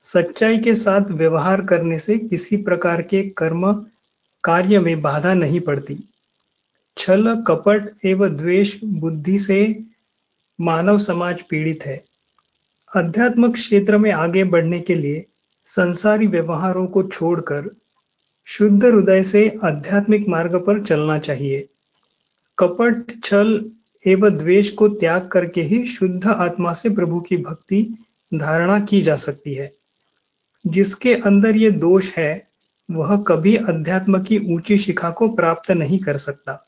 [0.02, 3.86] सच्चाई के साथ व्यवहार करने से किसी प्रकार के कर्म
[4.44, 5.98] कार्य में बाधा नहीं पड़ती।
[6.98, 9.80] छल, कपट एवं द्वेष बुद्धि से
[10.60, 12.09] मानव समाज पीड़ित है।
[12.96, 15.24] अध्यात्मक क्षेत्र में आगे बढ़ने के लिए
[15.66, 17.76] संसारी व्यवहारों को छोड़कर
[18.44, 21.68] शुद्ध हृदय से आध्यात्मिक मार्ग पर चलना चाहिए।
[22.58, 23.70] कपट, छल
[24.06, 27.98] एवं द्वेष को त्याग करके ही शुद्ध आत्मा से प्रभु की भक्ति
[28.34, 29.72] धारणा की जा सकती है।
[30.66, 32.46] जिसके अंदर ये दोष है,
[32.90, 36.66] वह कभी अध्यात्म की ऊँची शिखा को प्राप्त नहीं कर सकता।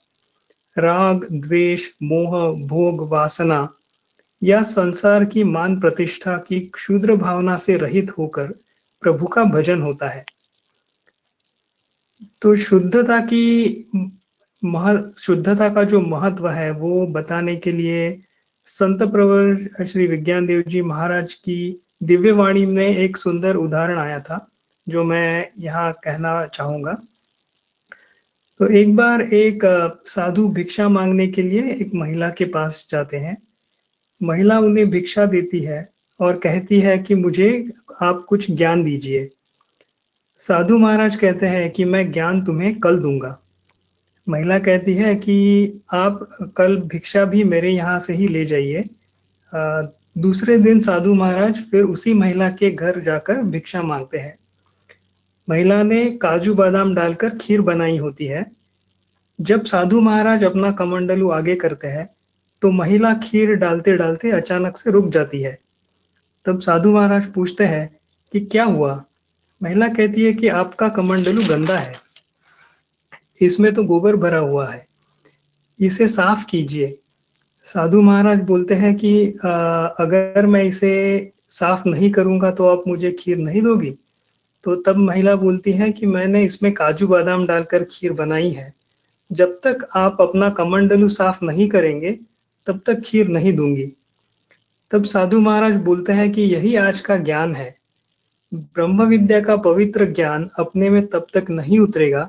[0.78, 3.68] राग, द्वेष, मोह, भोग, वासना
[4.42, 8.46] या संसार की मान प्रतिष्ठा की क्षुद्र भावना से रहित होकर
[9.02, 10.24] प्रभु का भजन होता है।
[12.42, 13.90] तो शुद्धता की
[14.64, 18.22] मह, शुद्धता का जो महत्व है, वो बताने के लिए
[18.66, 24.20] संत प्रवर श्री विज्ञान देव जी महाराज की दिव्य वाणी में एक सुंदर उदाहरण आया
[24.20, 24.48] था,
[24.88, 26.92] जो मैं यहाँ कहना चाहूँगा।
[28.58, 29.60] तो एक बार एक
[30.06, 33.36] साधु भिक्षा मांगने के लिए एक महिला के पास जाते हैं।
[34.22, 35.88] महिला उन्हें भिक्षा देती है
[36.20, 37.48] और कहती है कि मुझे
[38.02, 39.28] आप कुछ ज्ञान दीजिए।
[40.40, 43.38] साधु महाराज कहते हैं कि मैं ज्ञान तुम्हें कल दूँगा।
[44.26, 45.36] महिला कहती है कि
[45.92, 48.84] आप कल भिक्षा भी मेरे यहाँ से ही ले जाइए।
[50.18, 54.34] दूसरे दिन साधु महाराज फिर उसी महिला के घर जाकर भिक्षा मांगते हैं।
[55.48, 58.44] महिला ने काजू बादाम डालकर खीर बनाई होती है।
[59.38, 62.08] जब साधु महाराज अपना कमंडलू आगे करते हैं
[62.62, 65.58] तो महिला खीर डालते डालते अचानक से रुक जाती है।
[66.46, 67.96] तब साधु महाराज पूछते हैं
[68.32, 69.04] कि क्या हुआ?
[69.62, 71.94] महिला कहती है कि आपका कमंडलू गंदा है।
[73.40, 74.86] इसमें तो गोबर भरा हुआ है।
[75.80, 76.98] इसे साफ़ कीजिए।
[77.64, 79.50] साधु महाराज बोलते हैं कि आ,
[79.84, 83.94] अगर मैं इसे साफ़ नहीं करूँगा तो आप मुझे खीर नहीं दोगी?
[84.64, 88.74] तो तब महिला बोलती है कि मैंने इसमें काजू बादाम डालकर खीर बनाई है।
[89.32, 92.18] जब तक आप अपना कमंडलू साफ़ नहीं करेंगे
[92.66, 93.86] तब तक खीर नहीं दूँगी।
[94.90, 97.74] तब साधु महाराज बोलते हैं कि यही आज का ज्ञान है।
[98.52, 102.28] ब्रह्म विद्या का पवित्र ज्ञान अपने में तब तक नहीं उतरेगा,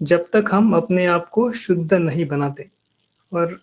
[0.00, 2.68] जब तक हम अपने आप को शुद्ध नहीं बनाते।
[3.32, 3.58] और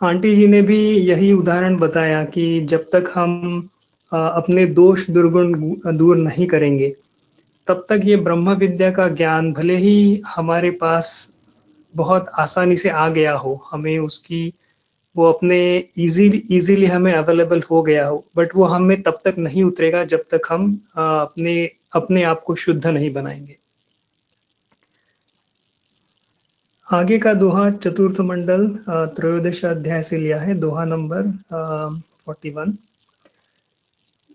[0.00, 3.68] आंटी जी ने भी यही उदाहरण बताया कि जब तक हम
[4.12, 5.54] अपने दोष दुर्गुण
[5.96, 6.94] दूर नहीं करेंगे,
[7.68, 11.35] तब तक ये ब्रह्म विद्या का ज्ञान भले ही हमारे पास
[11.96, 14.52] बहुत आसानी से आ गया हो, हमें उसकी,
[15.16, 15.58] वो अपने
[15.98, 20.24] इजीली इजीली हमें अवेलेबल हो गया हो बट वो हमें तब तक नहीं उतरेगा जब
[20.30, 21.54] तक हम अपने
[21.94, 23.56] अपने आप को शुद्ध नहीं बनाएँगे।
[26.86, 31.30] आगे का दोहा चतुर्थ मंडल त्रयोदश अध्याय से लिया है। दोहा नंबर
[32.24, 32.76] फोर्टी वन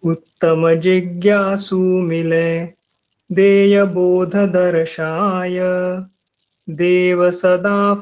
[0.03, 2.65] उत्तम जिज्ञासु मिले,
[3.29, 5.59] देय बोध दर्शाय।
[6.71, 7.93] देव सदा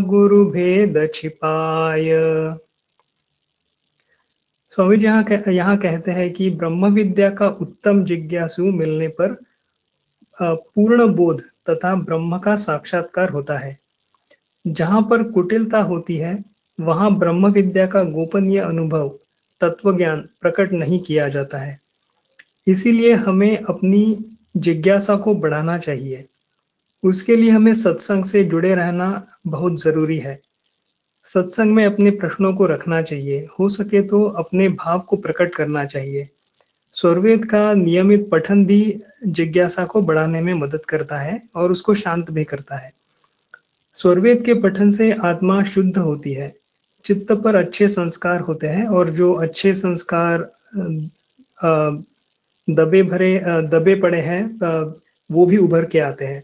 [0.00, 0.44] गुरु
[4.70, 9.36] स्वामी जी यहाँ कह, यहाँ कहते हैं कि ब्रह्म विद्या का उत्तम जिज्ञासु मिलने पर
[10.42, 13.78] पूर्ण बोध तथा ब्रह्म का साक्षात्कार होता है।
[14.66, 16.44] जहाँ पर कुटिलता होती है
[16.80, 19.08] वहाँ ब्रह्म विद्या का गोपनीय अनुभव
[19.60, 21.78] तत्व ज्ञान प्रकट नहीं किया जाता है।
[22.66, 24.04] इसीलिए हमें अपनी
[24.56, 26.24] जिज्ञासा को बढ़ाना चाहिए।
[27.02, 30.38] उसके लिए हमें सत्संग से जुड़े रहना बहुत ज़रूरी है।
[31.24, 35.84] सत्संग में अपने प्रश्नों को रखना चाहिए। हो सके तो अपने भाव को प्रकट करना
[35.84, 36.28] चाहिए।
[36.92, 42.30] स्वरवेद का नियमित पठन भी जिज्ञासा को बढ़ाने में मदद करता है और उसको शांत
[42.30, 42.92] भी करता है।
[43.94, 46.54] स्वरवेद के पठन से आत्मा शुद्ध होती है।
[47.04, 50.50] चित्त पर अच्छे संस्कार होते हैं और जो अच्छे संस्कार
[52.68, 53.38] दबे भरे
[53.68, 54.42] दबे पड़े हैं
[55.30, 56.42] वो भी उभर के आते हैं।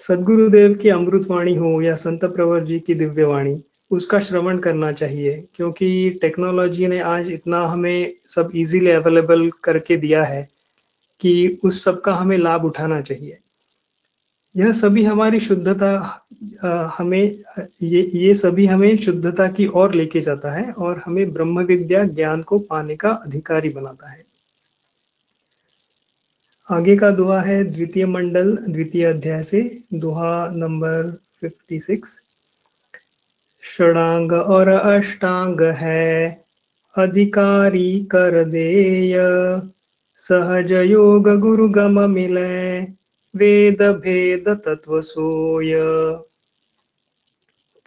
[0.00, 3.56] सदगुरुदेव की अमृतवाणी हो या संत प्रवर जी की दिव्यवाणी,
[3.90, 5.88] उसका श्रवण करना चाहिए, क्योंकि
[6.20, 10.48] टेक्नोलॉजी ने आज इतना हमें सब इजीली अवेलेबल करके दिया है
[11.20, 13.38] कि उस सब का हमें लाभ उठाना चाहिए।
[14.54, 15.90] यह सभी हमारी शुद्धता
[16.98, 17.38] हमें,
[17.82, 22.42] ये ये सभी हमें शुद्धता की ओर लेके जाता है और हमें ब्रह्म विद्या ज्ञान
[22.42, 24.22] को पाने का अधिकारी बनाता है।
[26.70, 32.22] आगे का दुआ है द्वितीय मंडल, द्वितीय अध्याय से, दुहा नंबर 56
[33.62, 36.44] षडांग और अष्टांग है,
[36.96, 39.16] अधिकारी कर देय।
[40.16, 42.80] सहज योग गुरु गम मिले
[43.36, 45.72] वेद भेद तत्व सोय।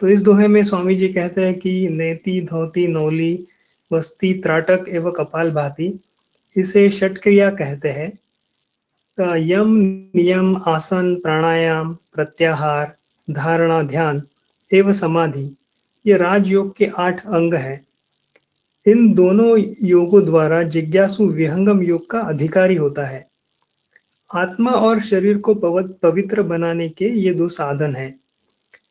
[0.00, 3.46] तो इस दोहे में स्वामी जी कहते हैं कि नेति, धोती, नौली,
[3.92, 6.00] वस्ती, त्राटक एवं कपाल भाती
[6.56, 8.18] इसे षटक्रिया कहते हैं।
[9.20, 9.76] यम
[10.14, 12.96] नियम आसन प्राणायाम प्रत्याहार,
[13.30, 14.22] धारणा ध्यान
[14.72, 15.56] एवं समाधि,
[16.06, 17.86] ये राजयोग के आठ अंग हैं।
[18.86, 23.28] इन दोनों योगों द्वारा जिज्ञासु विहंगम योग का अधिकारी होता है।
[24.34, 25.54] आत्मा और शरीर को
[26.02, 28.20] पवित्र बनाने के ये दो साधन हैं।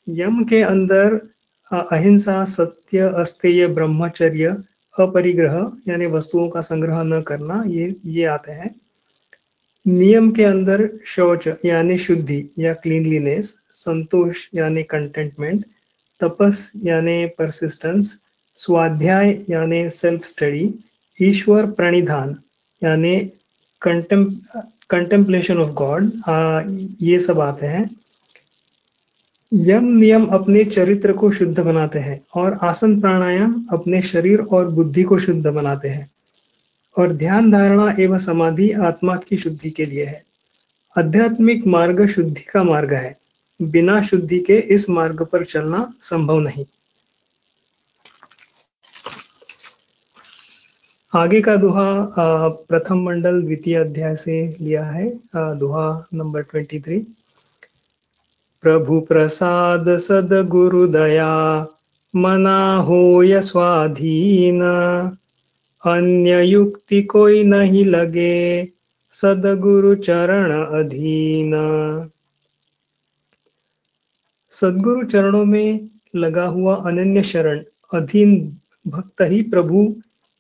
[0.10, 1.22] यम के अंदर
[1.74, 4.58] अहिंसा, सत्य, अस्तेय, ब्रह्मचर्य,
[5.00, 8.76] अपरिग्रह, यानी वस्तुओं का संग्रह न करना ये ये आते हैं।
[9.86, 15.64] नियम के अंदर शौच यानी शुद्धि या क्लीनलीनेस संतोष यानी कंटेंटमेंट
[16.22, 18.18] तपस यानी परसिस्टेंस
[18.58, 20.70] स्वाध्याय यानी सेल्फ स्टडी
[21.20, 22.36] ईश्वर प्रणिधान
[22.82, 23.16] यानी
[23.82, 24.26] कंटेम
[24.90, 26.10] कंटेम्पलेशन ऑफ़ गॉड
[27.02, 27.90] ये सब आते हैं।
[29.52, 35.04] यम नियम अपने चरित्र को शुद्ध बनाते हैं और आसन प्राणायाम अपने शरीर और बुद्धि
[35.04, 36.10] को शुद्ध बनाते हैं।
[36.98, 40.24] और ध्यान धारणा एवं समाधि आत्मा की शुद्धि के लिए है।
[40.96, 43.18] आध्यात्मिक मार्ग शुद्धि का मार्ग है।
[43.60, 46.66] बिना शुद्धि के इस मार्ग पर चलना संभव नहीं।
[51.14, 51.86] आगे का दुहा
[52.70, 57.00] प्रथम मंडल द्वितीय अध्याय से लिया है। दुहा नंबर ट्वेंटी थ्री।
[58.64, 61.32] प्रभु प्रसाद सद गुरु दया
[62.14, 63.02] मना हो
[63.42, 64.62] स्वाधीन
[65.86, 68.68] अन्य युक्ति कोई नहीं लगे।
[69.12, 71.52] सदगुरु चरण अधीन।
[74.52, 77.64] सदगुरु चरणों में लगा हुआ अनन्य शरण,
[77.94, 78.58] अधीन
[78.88, 79.96] भक्त ही प्रभु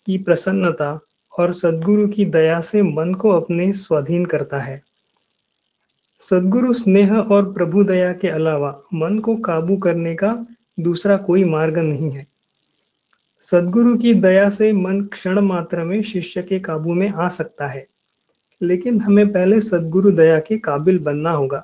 [0.05, 0.99] की प्रसन्नता
[1.39, 4.81] और सदगुरु की दया से मन को अपने स्वाधीन करता है।
[6.19, 10.45] सदगुरु स्नेह और प्रभु दया के अलावा मन को काबू करने का
[10.79, 12.30] दूसरा कोई मार्ग नहीं है।
[13.51, 17.87] सदगुरु की दया से मन क्षण मात्र में शिष्य के काबू में आ सकता है।
[18.61, 21.63] लेकिन हमें पहले सदगुरु दया के काबिल बनना होगा।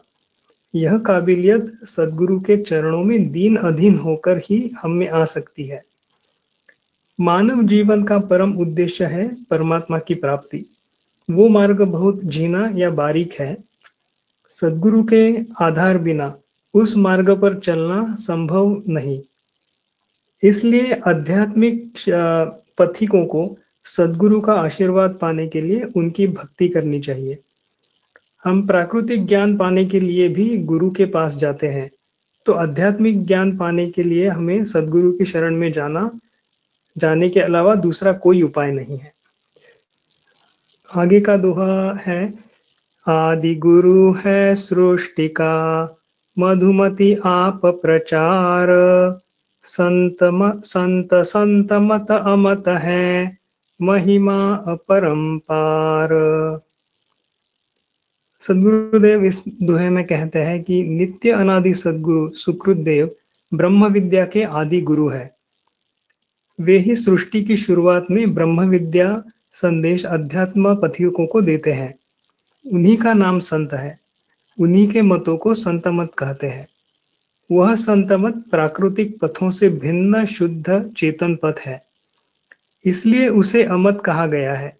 [0.75, 5.83] यह काबिलियत सदगुरु के चरणों में दीन अधीन होकर ही हम में आ सकती है।
[7.19, 10.65] मानव जीवन का परम उद्देश्य है परमात्मा की प्राप्ति।
[11.31, 13.57] वो मार्ग बहुत जीना या बारीक है।
[14.51, 16.37] सदगुरु के आधार बिना
[16.73, 19.21] उस मार्ग पर चलना संभव नहीं।
[20.43, 21.93] इसलिए आध्यात्मिक
[22.79, 27.37] पथिकों को सदगुरु का आशीर्वाद पाने के लिए उनकी भक्ति करनी चाहिए।
[28.43, 31.89] हम प्राकृतिक ज्ञान पाने के लिए भी गुरु के पास जाते हैं।
[32.45, 36.09] तो आध्यात्मिक ज्ञान पाने के लिए हमें सदगुरु की शरण में जाना,
[36.97, 39.13] जाने के अलावा दूसरा कोई उपाय नहीं है।
[40.95, 42.33] आगे का दोहा है,
[43.07, 45.55] आदि गुरु है सृष्टि का,
[46.39, 48.67] मधुमति आप प्रचार।
[49.67, 50.17] संत
[50.65, 53.37] संत संत मत अमत है,
[53.81, 56.09] महिमा अपरंपार
[58.39, 63.11] सदगुरुदेव इस दोहे में कहते हैं कि नित्य अनादि सदगुरु सुकृत देव
[63.53, 65.35] ब्रह्म विद्या के आदि गुरु है।
[66.61, 71.95] वे ही सृष्टि की शुरुआत में ब्रह्म विद्या संदेश अध्यात्म पथियों को देते हैं।
[72.73, 73.99] उन्हीं का नाम संत है।
[74.61, 76.67] उन्हीं के मतों को संत मत कहते हैं।
[77.51, 81.83] वह संतमत प्राकृतिक पथों से भिन्न शुद्ध चेतन पथ है।
[82.85, 84.77] इसलिए उसे अमत कहा गया है।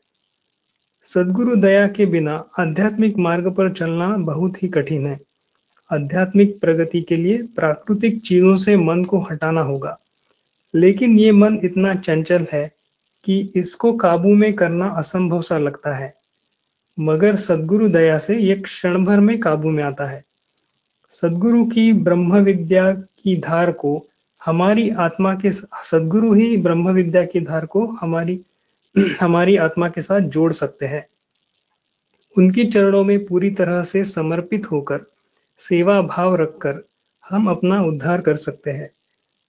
[1.04, 5.20] सदगुरु दया के बिना आध्यात्मिक मार्ग पर चलना बहुत ही कठिन है।
[5.94, 10.00] आध्यात्मिक प्रगति के लिए प्राकृतिक चीज़ों से मन को हटाना होगा।
[10.76, 12.72] लेकिन ये मन इतना चंचल है
[13.24, 16.14] कि इसको काबू में करना असंभव सा लगता है।
[17.00, 20.27] मगर सदगुरु दया से ये क्षण भर में काबू में आता है।
[21.22, 24.06] सदगुरु की ब्रह्म विद्या की धार को,
[24.46, 28.42] हमारी आत्मा के सदगुरु ही ब्रह्म विद्या की धार को हमारी
[29.22, 31.08] हमारी आत्मा के साथ जोड़ सकते हैं।
[32.38, 35.00] उनके चरणों में पूरी तरह से समर्पित होकर,
[35.58, 36.82] सेवा भाव रखकर,
[37.30, 38.90] हम अपना उद्धार कर सकते हैं।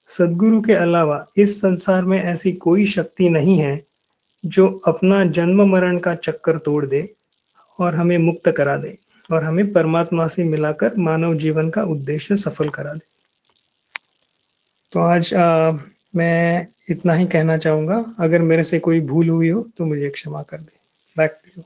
[0.08, 3.84] सदगुरु के अलावा इस संसार में ऐसी कोई शक्ति नहीं है,
[4.46, 7.12] जो अपना जन्म मरण का चक्कर तोड़ दे
[7.78, 8.98] और हमें मुक्त करा दे।
[9.30, 13.06] और हमें परमात्मा से मिलाकर मानव जीवन का उद्देश्य सफल करा दे।
[14.92, 15.72] तो आज आ,
[16.16, 20.42] मैं इतना ही कहना चाहूँगा। अगर मेरे से कोई भूल हुई हो तो मुझे क्षमा
[20.42, 20.76] कर दे।
[21.16, 21.64] बैक टू यू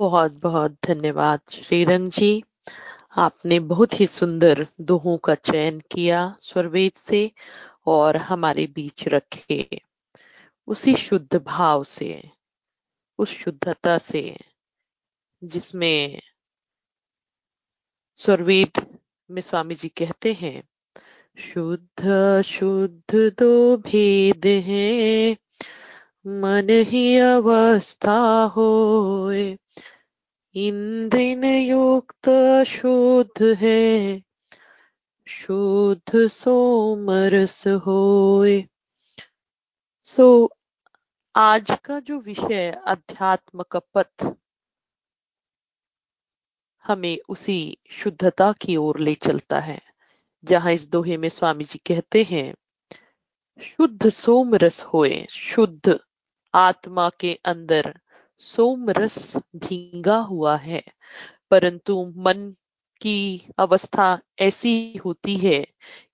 [0.00, 2.42] बहुत बहुत धन्यवाद श्रीरंग जी।
[3.16, 7.30] आपने बहुत ही सुंदर दोहों का चयन किया स्वरवेद से
[7.86, 9.80] और हमारे बीच रखे
[10.68, 12.30] उसी शुद्ध भाव से।
[13.18, 14.36] उस शुद्धता से
[15.44, 16.20] जिसमें
[18.16, 18.98] स्वरवेद
[19.30, 20.62] में स्वामी जी कहते हैं,
[21.38, 22.08] शुद्ध
[22.42, 25.36] शुद्ध दो भेद हैं,
[26.26, 29.30] मन ही अवस्था हो
[30.54, 32.28] इंद्रिन युक्त
[32.66, 34.22] शुद्ध है,
[35.28, 38.64] शुद्ध सोमरस होए।
[40.02, 40.52] सो
[41.38, 44.36] आज का जो विषय अध्यात्म का पथ,
[46.84, 49.80] हमें उसी शुद्धता की ओर ले चलता है,
[50.44, 52.54] जहाँ इस दोहे में स्वामी जी कहते हैं,
[53.62, 56.00] शुद्ध सोम रस होए, शुद्ध
[56.54, 58.00] आत्मा के अंदर
[58.38, 60.82] सोम रस भींगा हुआ है,
[61.50, 62.56] परंतु मन
[63.00, 65.66] की अवस्था ऐसी होती है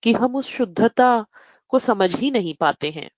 [0.03, 1.27] कि हम उस शुद्धता
[1.69, 3.11] को समझ ही नहीं पाते हैं।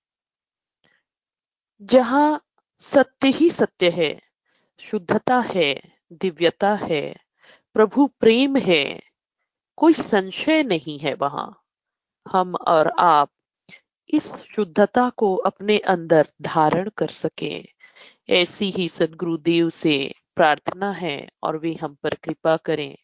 [1.82, 2.44] जहाँ
[2.78, 4.22] सत्य ही सत्य है,
[4.78, 7.16] शुद्धता है, दिव्यता है,
[7.74, 9.00] प्रभु प्रेम है,
[9.76, 11.62] कोई संशय नहीं है वहाँ।
[12.28, 13.30] हम और आप
[14.10, 17.68] इस शुद्धता को अपने अंदर धारण कर सके।
[18.28, 22.96] ऐसी ही सदगुरुदेव से प्रार्थना है और वे हम पर कृपा करें।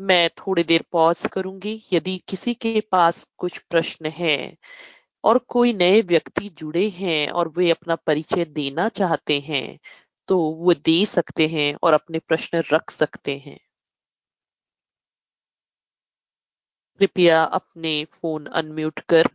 [0.00, 4.56] मैं थोड़ी देर पॉज करूँगी। यदि किसी के पास कुछ प्रश्न है
[5.24, 9.78] और कोई नए व्यक्ति जुड़े हैं और वे अपना परिचय देना चाहते हैं
[10.28, 13.58] तो वो दे सकते हैं और अपने प्रश्न रख सकते हैं।
[17.00, 19.28] कृपया अपने फ़ोन अनम्यूट कर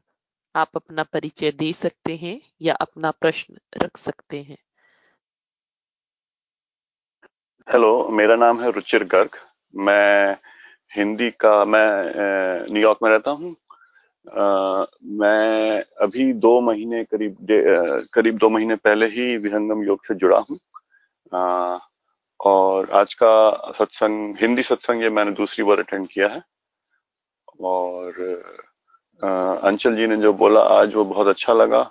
[0.55, 4.57] आप अपना परिचय दे सकते हैं या अपना प्रश्न रख सकते हैं।
[7.67, 9.35] हेलो मेरा नाम है रुचिर गर्ग।
[9.73, 10.35] मैं
[10.91, 13.55] हिंदी का, मैं न्यूयॉर्क में रहता हूँ।
[14.25, 17.37] मैं अभी दो महीने करीब
[18.13, 20.59] करीब दो महीने पहले ही विहंगम योग से जुड़ा हूँ।
[22.39, 26.41] और आज का सत्संग, हिंदी सत्संग ये मैंने दूसरी बार अटेंड किया है।
[27.61, 28.13] और
[29.63, 31.89] अंचल जी ने जो बोला, आज वो बहुत अच्छा लगा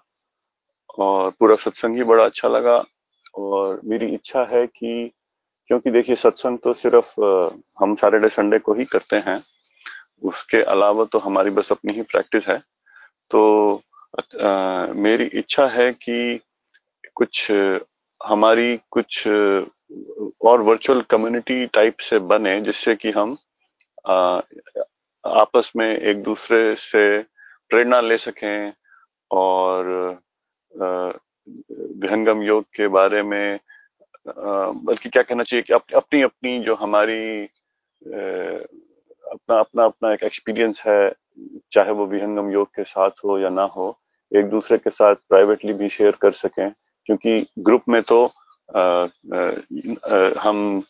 [0.99, 2.83] और पूरा सत्संग ही बड़ा अच्छा लगा।
[3.35, 5.11] और मेरी इच्छा है कि,
[5.67, 7.21] क्योंकि देखिए सत्संग तो सिर्फ़
[7.81, 9.41] हम सैटरडे, संडे को ही करते हैं।
[10.25, 12.59] उसके अलावा तो हमारी बस अपनी ही प्रैक्टिस है।
[13.31, 13.75] तो
[14.41, 16.41] आ, मेरी इच्छा है कि
[17.15, 17.51] कुछ
[18.21, 19.27] हमारी कुछ
[20.43, 23.37] और वर्चुअल कम्युनिटी टाइप से बने जिससे कि हम
[24.07, 24.41] आ,
[25.25, 27.23] आपस में एक दूसरे से
[27.69, 28.73] प्रेरणा ले सकें
[29.31, 29.89] और
[32.03, 33.59] विहंगम योग के बारे में
[34.29, 37.49] बल्कि क्या कहना चाहिए कि अप, अपनी अपनी जो हमारी
[39.31, 41.13] अपना अपना अपना एक एक्सपीरियंस है
[41.73, 43.99] चाहे वो विहंगम योग के साथ हो या ना हो
[44.33, 46.71] एक दूसरे के साथ प्राइवेटली भी शेयर कर सकें
[47.07, 48.25] क्योंकि ग्रुप में तो
[48.77, 49.07] आ, आ,
[50.11, 50.83] आ, हम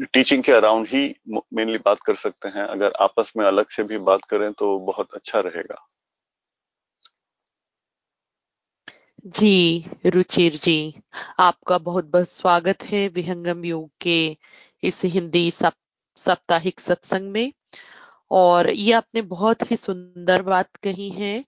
[0.00, 1.14] टीचिंग के अराउंड ही
[1.54, 5.14] मेनली बात कर सकते हैं। अगर आपस में अलग से भी बात करें तो बहुत
[5.14, 5.86] अच्छा रहेगा।
[9.26, 10.94] जी रुचिर जी
[11.38, 14.36] आपका बहुत बहुत स्वागत है विहंगम योग के
[14.82, 15.72] इस हिंदी सप,
[16.20, 17.52] साप्ताहिक सत्संग में।
[18.30, 21.44] और ये आपने बहुत ही सुंदर बात कही है।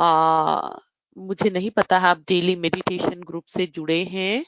[0.00, 0.70] आ,
[1.16, 4.44] मुझे नहीं पता है आप डेली मेडिटेशन ग्रुप से जुड़े हैं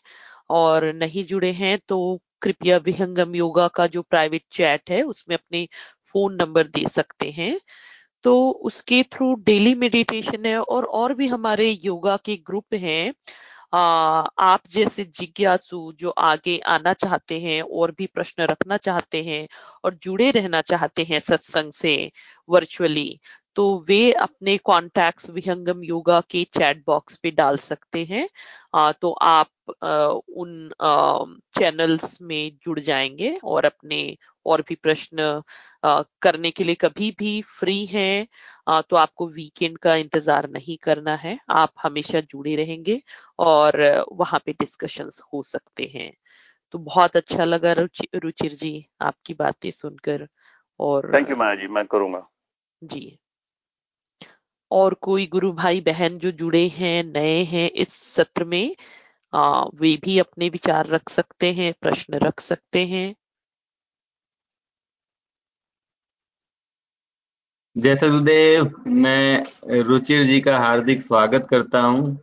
[0.50, 1.98] और नहीं जुड़े हैं तो
[2.42, 5.66] कृपया विहंगम योगा का जो प्राइवेट चैट है उसमें अपने
[6.14, 7.58] फ़ोन नंबर दे सकते हैं।
[8.24, 13.12] तो उसके थ्रू डेली मेडिटेशन है और और भी हमारे योगा के ग्रुप हैं।
[13.76, 19.48] आप जैसे जिज्ञासु जो आगे आना चाहते हैं और भी प्रश्न रखना चाहते हैं
[19.84, 22.12] और जुड़े रहना चाहते हैं सत्संग से
[22.48, 23.20] वर्चुअली
[23.54, 28.28] तो वे अपने कॉन्टैक्ट्स विहंगम योगा के चैट बॉक्स पे डाल सकते हैं।
[28.74, 29.48] आ, तो आप
[29.84, 30.06] आ,
[30.36, 30.70] उन
[31.58, 34.16] चैनल्स में जुड़ जाएँगे और अपने
[34.46, 35.42] और भी प्रश्न
[36.22, 38.26] करने के लिए कभी भी फ्री हैं
[38.82, 43.00] तो आपको वीकेंड का इंतज़ार नहीं करना है। आप हमेशा जुड़े रहेंगे
[43.40, 43.80] और
[44.12, 46.12] वहाँ पे डिस्कशंस हो सकते हैं।
[46.74, 50.26] तो बहुत अच्छा लगा रुचिर जी आपकी बातें सुनकर
[50.80, 52.26] और थैंक यू माया जी मैं करूँगा।
[52.82, 53.18] जी।
[54.70, 58.74] और कोई गुरु भाई बहन जो जुड़े हैं नए हैं इस सत्र में
[59.32, 63.14] आ, वे भी अपने विचार रख सकते हैं प्रश्न रख सकते हैं।
[67.76, 69.42] जय सदुदेव मैं
[69.82, 72.18] रुचिर जी का हार्दिक स्वागत करता हूँ।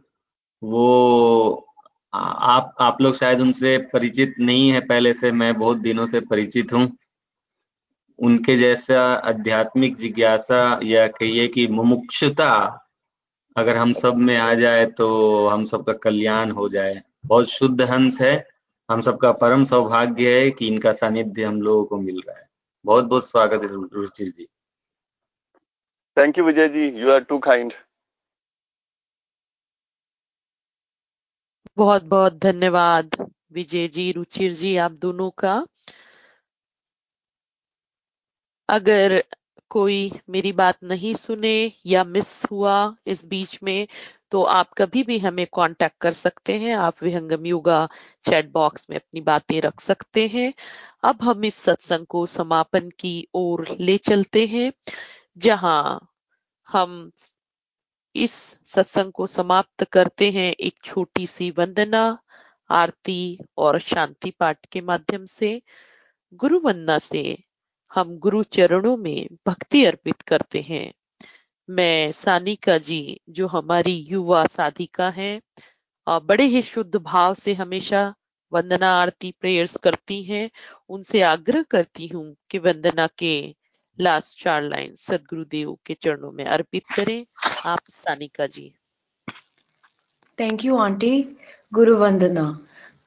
[0.62, 1.68] वो
[2.14, 6.74] आप आप लोग शायद उनसे परिचित नहीं है, पहले से मैं बहुत दिनों से परिचित
[6.74, 6.98] हूँ।
[8.20, 12.54] उनके जैसा आध्यात्मिक जिज्ञासा या कहिए कि मुमुक्षुता
[13.56, 18.22] अगर हम सब में आ जाए तो हम सबका कल्याण हो जाए। बहुत शुद्ध हंस
[18.22, 18.36] है।
[18.90, 22.48] हम सबका परम सौभाग्य है कि इनका सानिध्य हम लोगों को मिल रहा है।
[22.86, 24.48] बहुत बहुत स्वागत है Ruchir ji.
[26.18, 27.74] Thank you Vijay ji you are too kind
[31.78, 33.16] बहुत बहुत धन्यवाद,
[33.54, 35.54] विजय जी, रुचिर जी, आप दोनों का।
[38.70, 39.24] अगर
[39.72, 41.54] कोई मेरी बात नहीं सुने
[41.86, 42.76] या मिस हुआ
[43.08, 43.88] इस बीच में
[44.32, 47.88] तो आप कभी भी हमें कांटेक्ट कर सकते हैं। आप विहंगम योगा
[48.26, 50.54] चैट बॉक्स में अपनी बातें रख सकते हैं।
[51.04, 54.72] अब हम इस सत्संग को समापन की ओर ले चलते हैं।
[55.38, 56.00] जहाँ
[56.70, 57.12] हम
[58.16, 58.34] इस
[58.66, 62.02] सत्संग को समाप्त करते हैं एक छोटी सी वंदना,
[62.70, 65.62] आरती और शांति पाठ के माध्यम से,
[66.34, 67.24] गुरु वंदना से
[67.92, 70.94] हम गुरु चरणों में भक्ति अर्पित करते हैं।
[71.70, 75.40] मैं सानिका जी, जो हमारी युवा साधिका है
[76.08, 78.14] बड़े ही शुद्ध भाव से हमेशा
[78.52, 80.50] वंदना, आरती, प्रेयर्स करती हैं,
[80.90, 83.34] उनसे आग्रह करती हूँ कि वंदना के
[84.00, 87.26] लास्ट चार लाइन, सदगुरुदेव के चरणों में अर्पित करें।
[87.66, 88.74] आप Sanika ji.
[90.40, 91.38] Thank you aunty
[91.74, 92.60] गुरु वंदना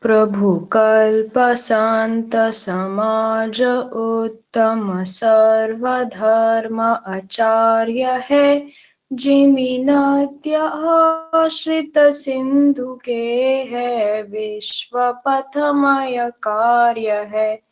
[0.02, 8.70] प्रभु कल्प संत समाज उत्तम सर्वधर्म आचार्य है
[9.12, 13.24] जिमि नद्य आश्रित सिंधु के
[13.64, 17.62] है विश्व पथमय कार्य है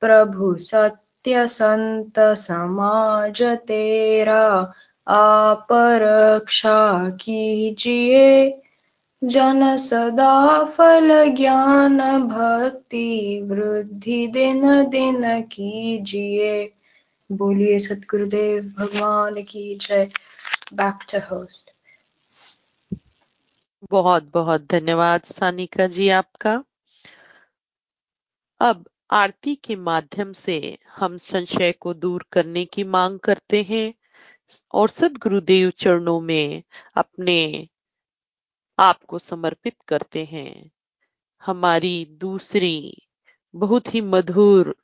[0.00, 4.72] प्रभु सत्य सत्य संत समाज तेरा
[5.08, 8.60] आप रक्षा कीजिए।
[9.24, 11.98] जन सदा फल ज्ञान
[12.28, 16.72] भक्ति वृद्धि दिन दिन कीजिए।
[17.32, 20.08] बोलिए सतगुरुदेव भगवान की जय।
[20.74, 21.70] बैक टू होस्ट
[23.90, 26.62] बहुत बहुत धन्यवाद सानिका जी आपका।
[28.60, 33.94] अब आरती के माध्यम से हम संशय को दूर करने की मांग करते हैं
[34.74, 36.62] और सदगुरुदेव चरणों में
[36.96, 37.68] अपने
[38.78, 40.70] आप को समर्पित करते हैं।
[41.42, 42.76] हमारी दूसरी
[43.54, 44.74] बहुत ही मधुर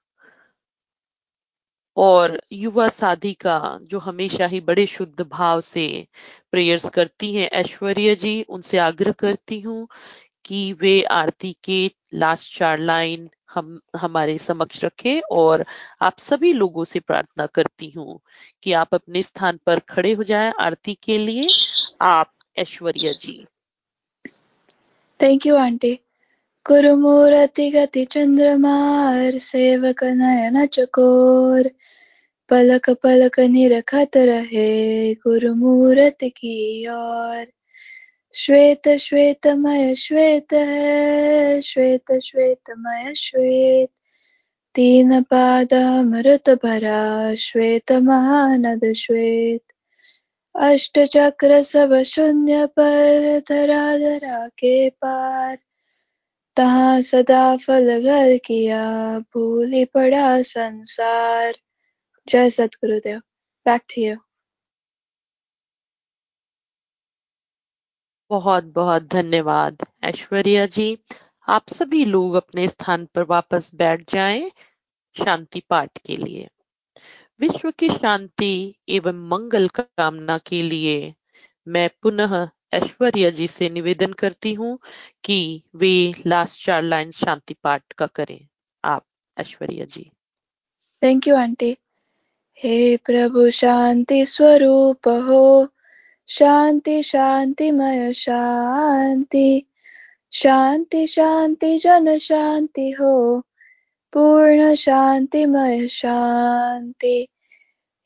[1.97, 5.86] और युवा साधिका जो हमेशा ही बड़े शुद्ध भाव से
[6.51, 9.86] प्रेयर्स करती हैं, ऐश्वर्या जी, उनसे आग्रह करती हूँ
[10.44, 15.65] कि वे आरती के लास्ट चार लाइन हम, हमारे समक्ष रखें और
[16.03, 18.20] आप सभी लोगों से प्रार्थना करती हूँ
[18.62, 21.49] कि आप अपने स्थान पर खड़े हो जाएँ आरती के लिए।
[22.01, 23.47] आप, Aishwarya ji.
[25.23, 25.99] Thank you aunty
[26.69, 31.70] Gurumurthy गति चंद्रमार, सेवक नयन चकोर।
[32.49, 37.47] पलक पलक निरखत रहे गुरुमूर्ति की ओर।
[38.35, 43.91] श्वेत श्वेतमय श्वेत है श्वेत श्वेतमय श्वेत
[44.75, 49.63] तीन पाद अमृत भरा श्वेत महानद श्वेत
[50.55, 55.59] अष्ट चक्र सब शून्य पर धरा धरा के पार
[56.57, 58.85] तहा सदा फल घर किया
[59.35, 61.55] भूली पड़ा संसार
[62.29, 63.19] जय सतगुरुदेव
[63.67, 64.17] बैक टू यू
[68.33, 70.99] बहुत बहुत धन्यवाद। ऐश्वर्या जी,
[71.49, 74.51] आप सभी लोग अपने स्थान पर वापस बैठ जाएँ
[75.17, 76.49] शांति पाठ के लिए।
[77.41, 81.15] विश्व की शांति एवं मंगल का कामना के लिए
[81.69, 84.79] मैं पुनः ऐश्वर्या जी से निवेदन करती हूँ
[85.25, 88.49] कि वे लास्ट चार लाइन शांति पाठ का करें।
[88.85, 89.05] आप,
[89.39, 90.11] Aishwarya ji.
[91.03, 91.77] Thank you aunty
[92.65, 95.72] हे प्रभु, शांति स्वरूप हो।
[96.33, 99.67] शांति शांतिमय शांति।
[100.33, 103.41] शांति शांति, जन शांति हो।
[104.13, 107.29] पूर्ण शांतिमय शांति।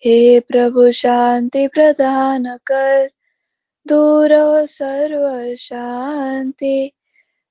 [0.04, 3.10] हे प्रभु, शांति प्रदान कर।
[3.88, 4.30] दूर
[4.66, 6.92] सर्व शांति।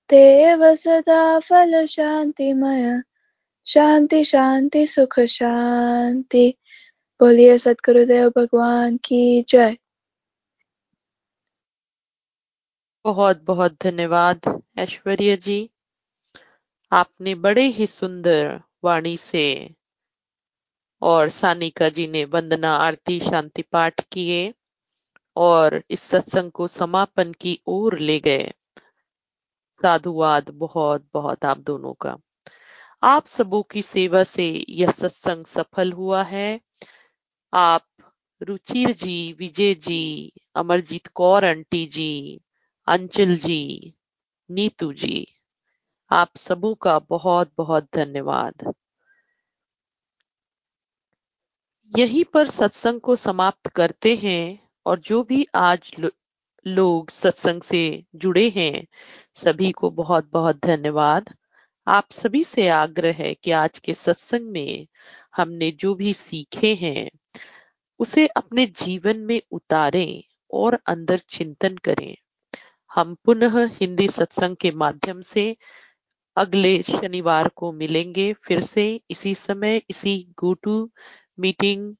[0.10, 3.02] देव सदा फल शांतिमय
[3.66, 6.56] शांति शांति, सुख शांति।
[7.20, 9.78] बोलिए सतगुरुदेव भगवान की जय।
[13.06, 15.70] बहुत बहुत धन्यवाद ऐश्वर्या जी।
[16.92, 19.76] आपने बड़े ही सुंदर वाणी से
[21.02, 24.54] और सानिका जी ने वंदना, आरती, शांति पाठ किए
[25.36, 28.54] और इस सत्संग को समापन की ओर ले गए।
[29.82, 32.18] साधुवाद बहुत बहुत आप दोनों का।
[33.04, 36.62] आप सबों की सेवा से यह सत्संग सफल हुआ है।
[37.54, 37.88] आप
[38.42, 42.42] रुचिर जी, विजय जी, अमरजीत कौर, आंटी जी
[42.88, 43.62] अंचल जी
[44.50, 45.26] नीतू जी
[46.12, 48.74] आप सबों का बहुत बहुत धन्यवाद।
[51.92, 56.10] यहीं पर सत्संग को समाप्त करते हैं और जो भी आज लो,
[56.66, 57.82] लोग सत्संग से
[58.16, 58.86] जुड़े हैं
[59.36, 61.34] सभी को बहुत बहुत धन्यवाद।
[61.88, 64.88] आप सभी से आग्रह है कि आज के सत्संग में
[65.36, 67.10] हमने जो भी सीखे हैं
[68.00, 72.16] उसे अपने जीवन में उतारें और अंदर चिंतन करें।
[72.96, 75.56] हम पुनः हिंदी सत्संग के माध्यम से
[76.38, 80.92] अगले शनिवार को मिलेंगे। फिर से इसी समय, इसी गो टू
[81.40, 81.96] मीटिंग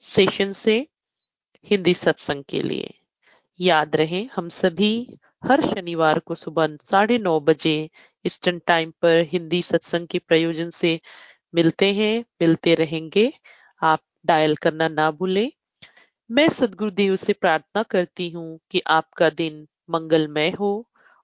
[0.00, 0.86] सेशन से
[1.66, 2.94] हिंदी सत्संग के लिए।
[3.60, 7.90] याद रहे, हम सभी हर शनिवार को सुबह साढ़े नौ बजे
[8.26, 11.00] ईस्टर्न टाइम पर हिंदी सत्संग के प्रयोजन से
[11.54, 13.32] मिलते हैं, मिलते रहेंगे।
[13.82, 15.52] आप डायल करना ना भूलें।
[16.30, 20.70] मैं सदगुरुदेव से प्रार्थना करती हूँ कि आपका दिन मंगलमय हो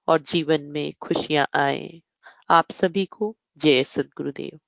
[0.07, 2.01] और जीवन में खुशियाँ आए।
[2.51, 4.59] आप सभी को जय सदगुरुदेव।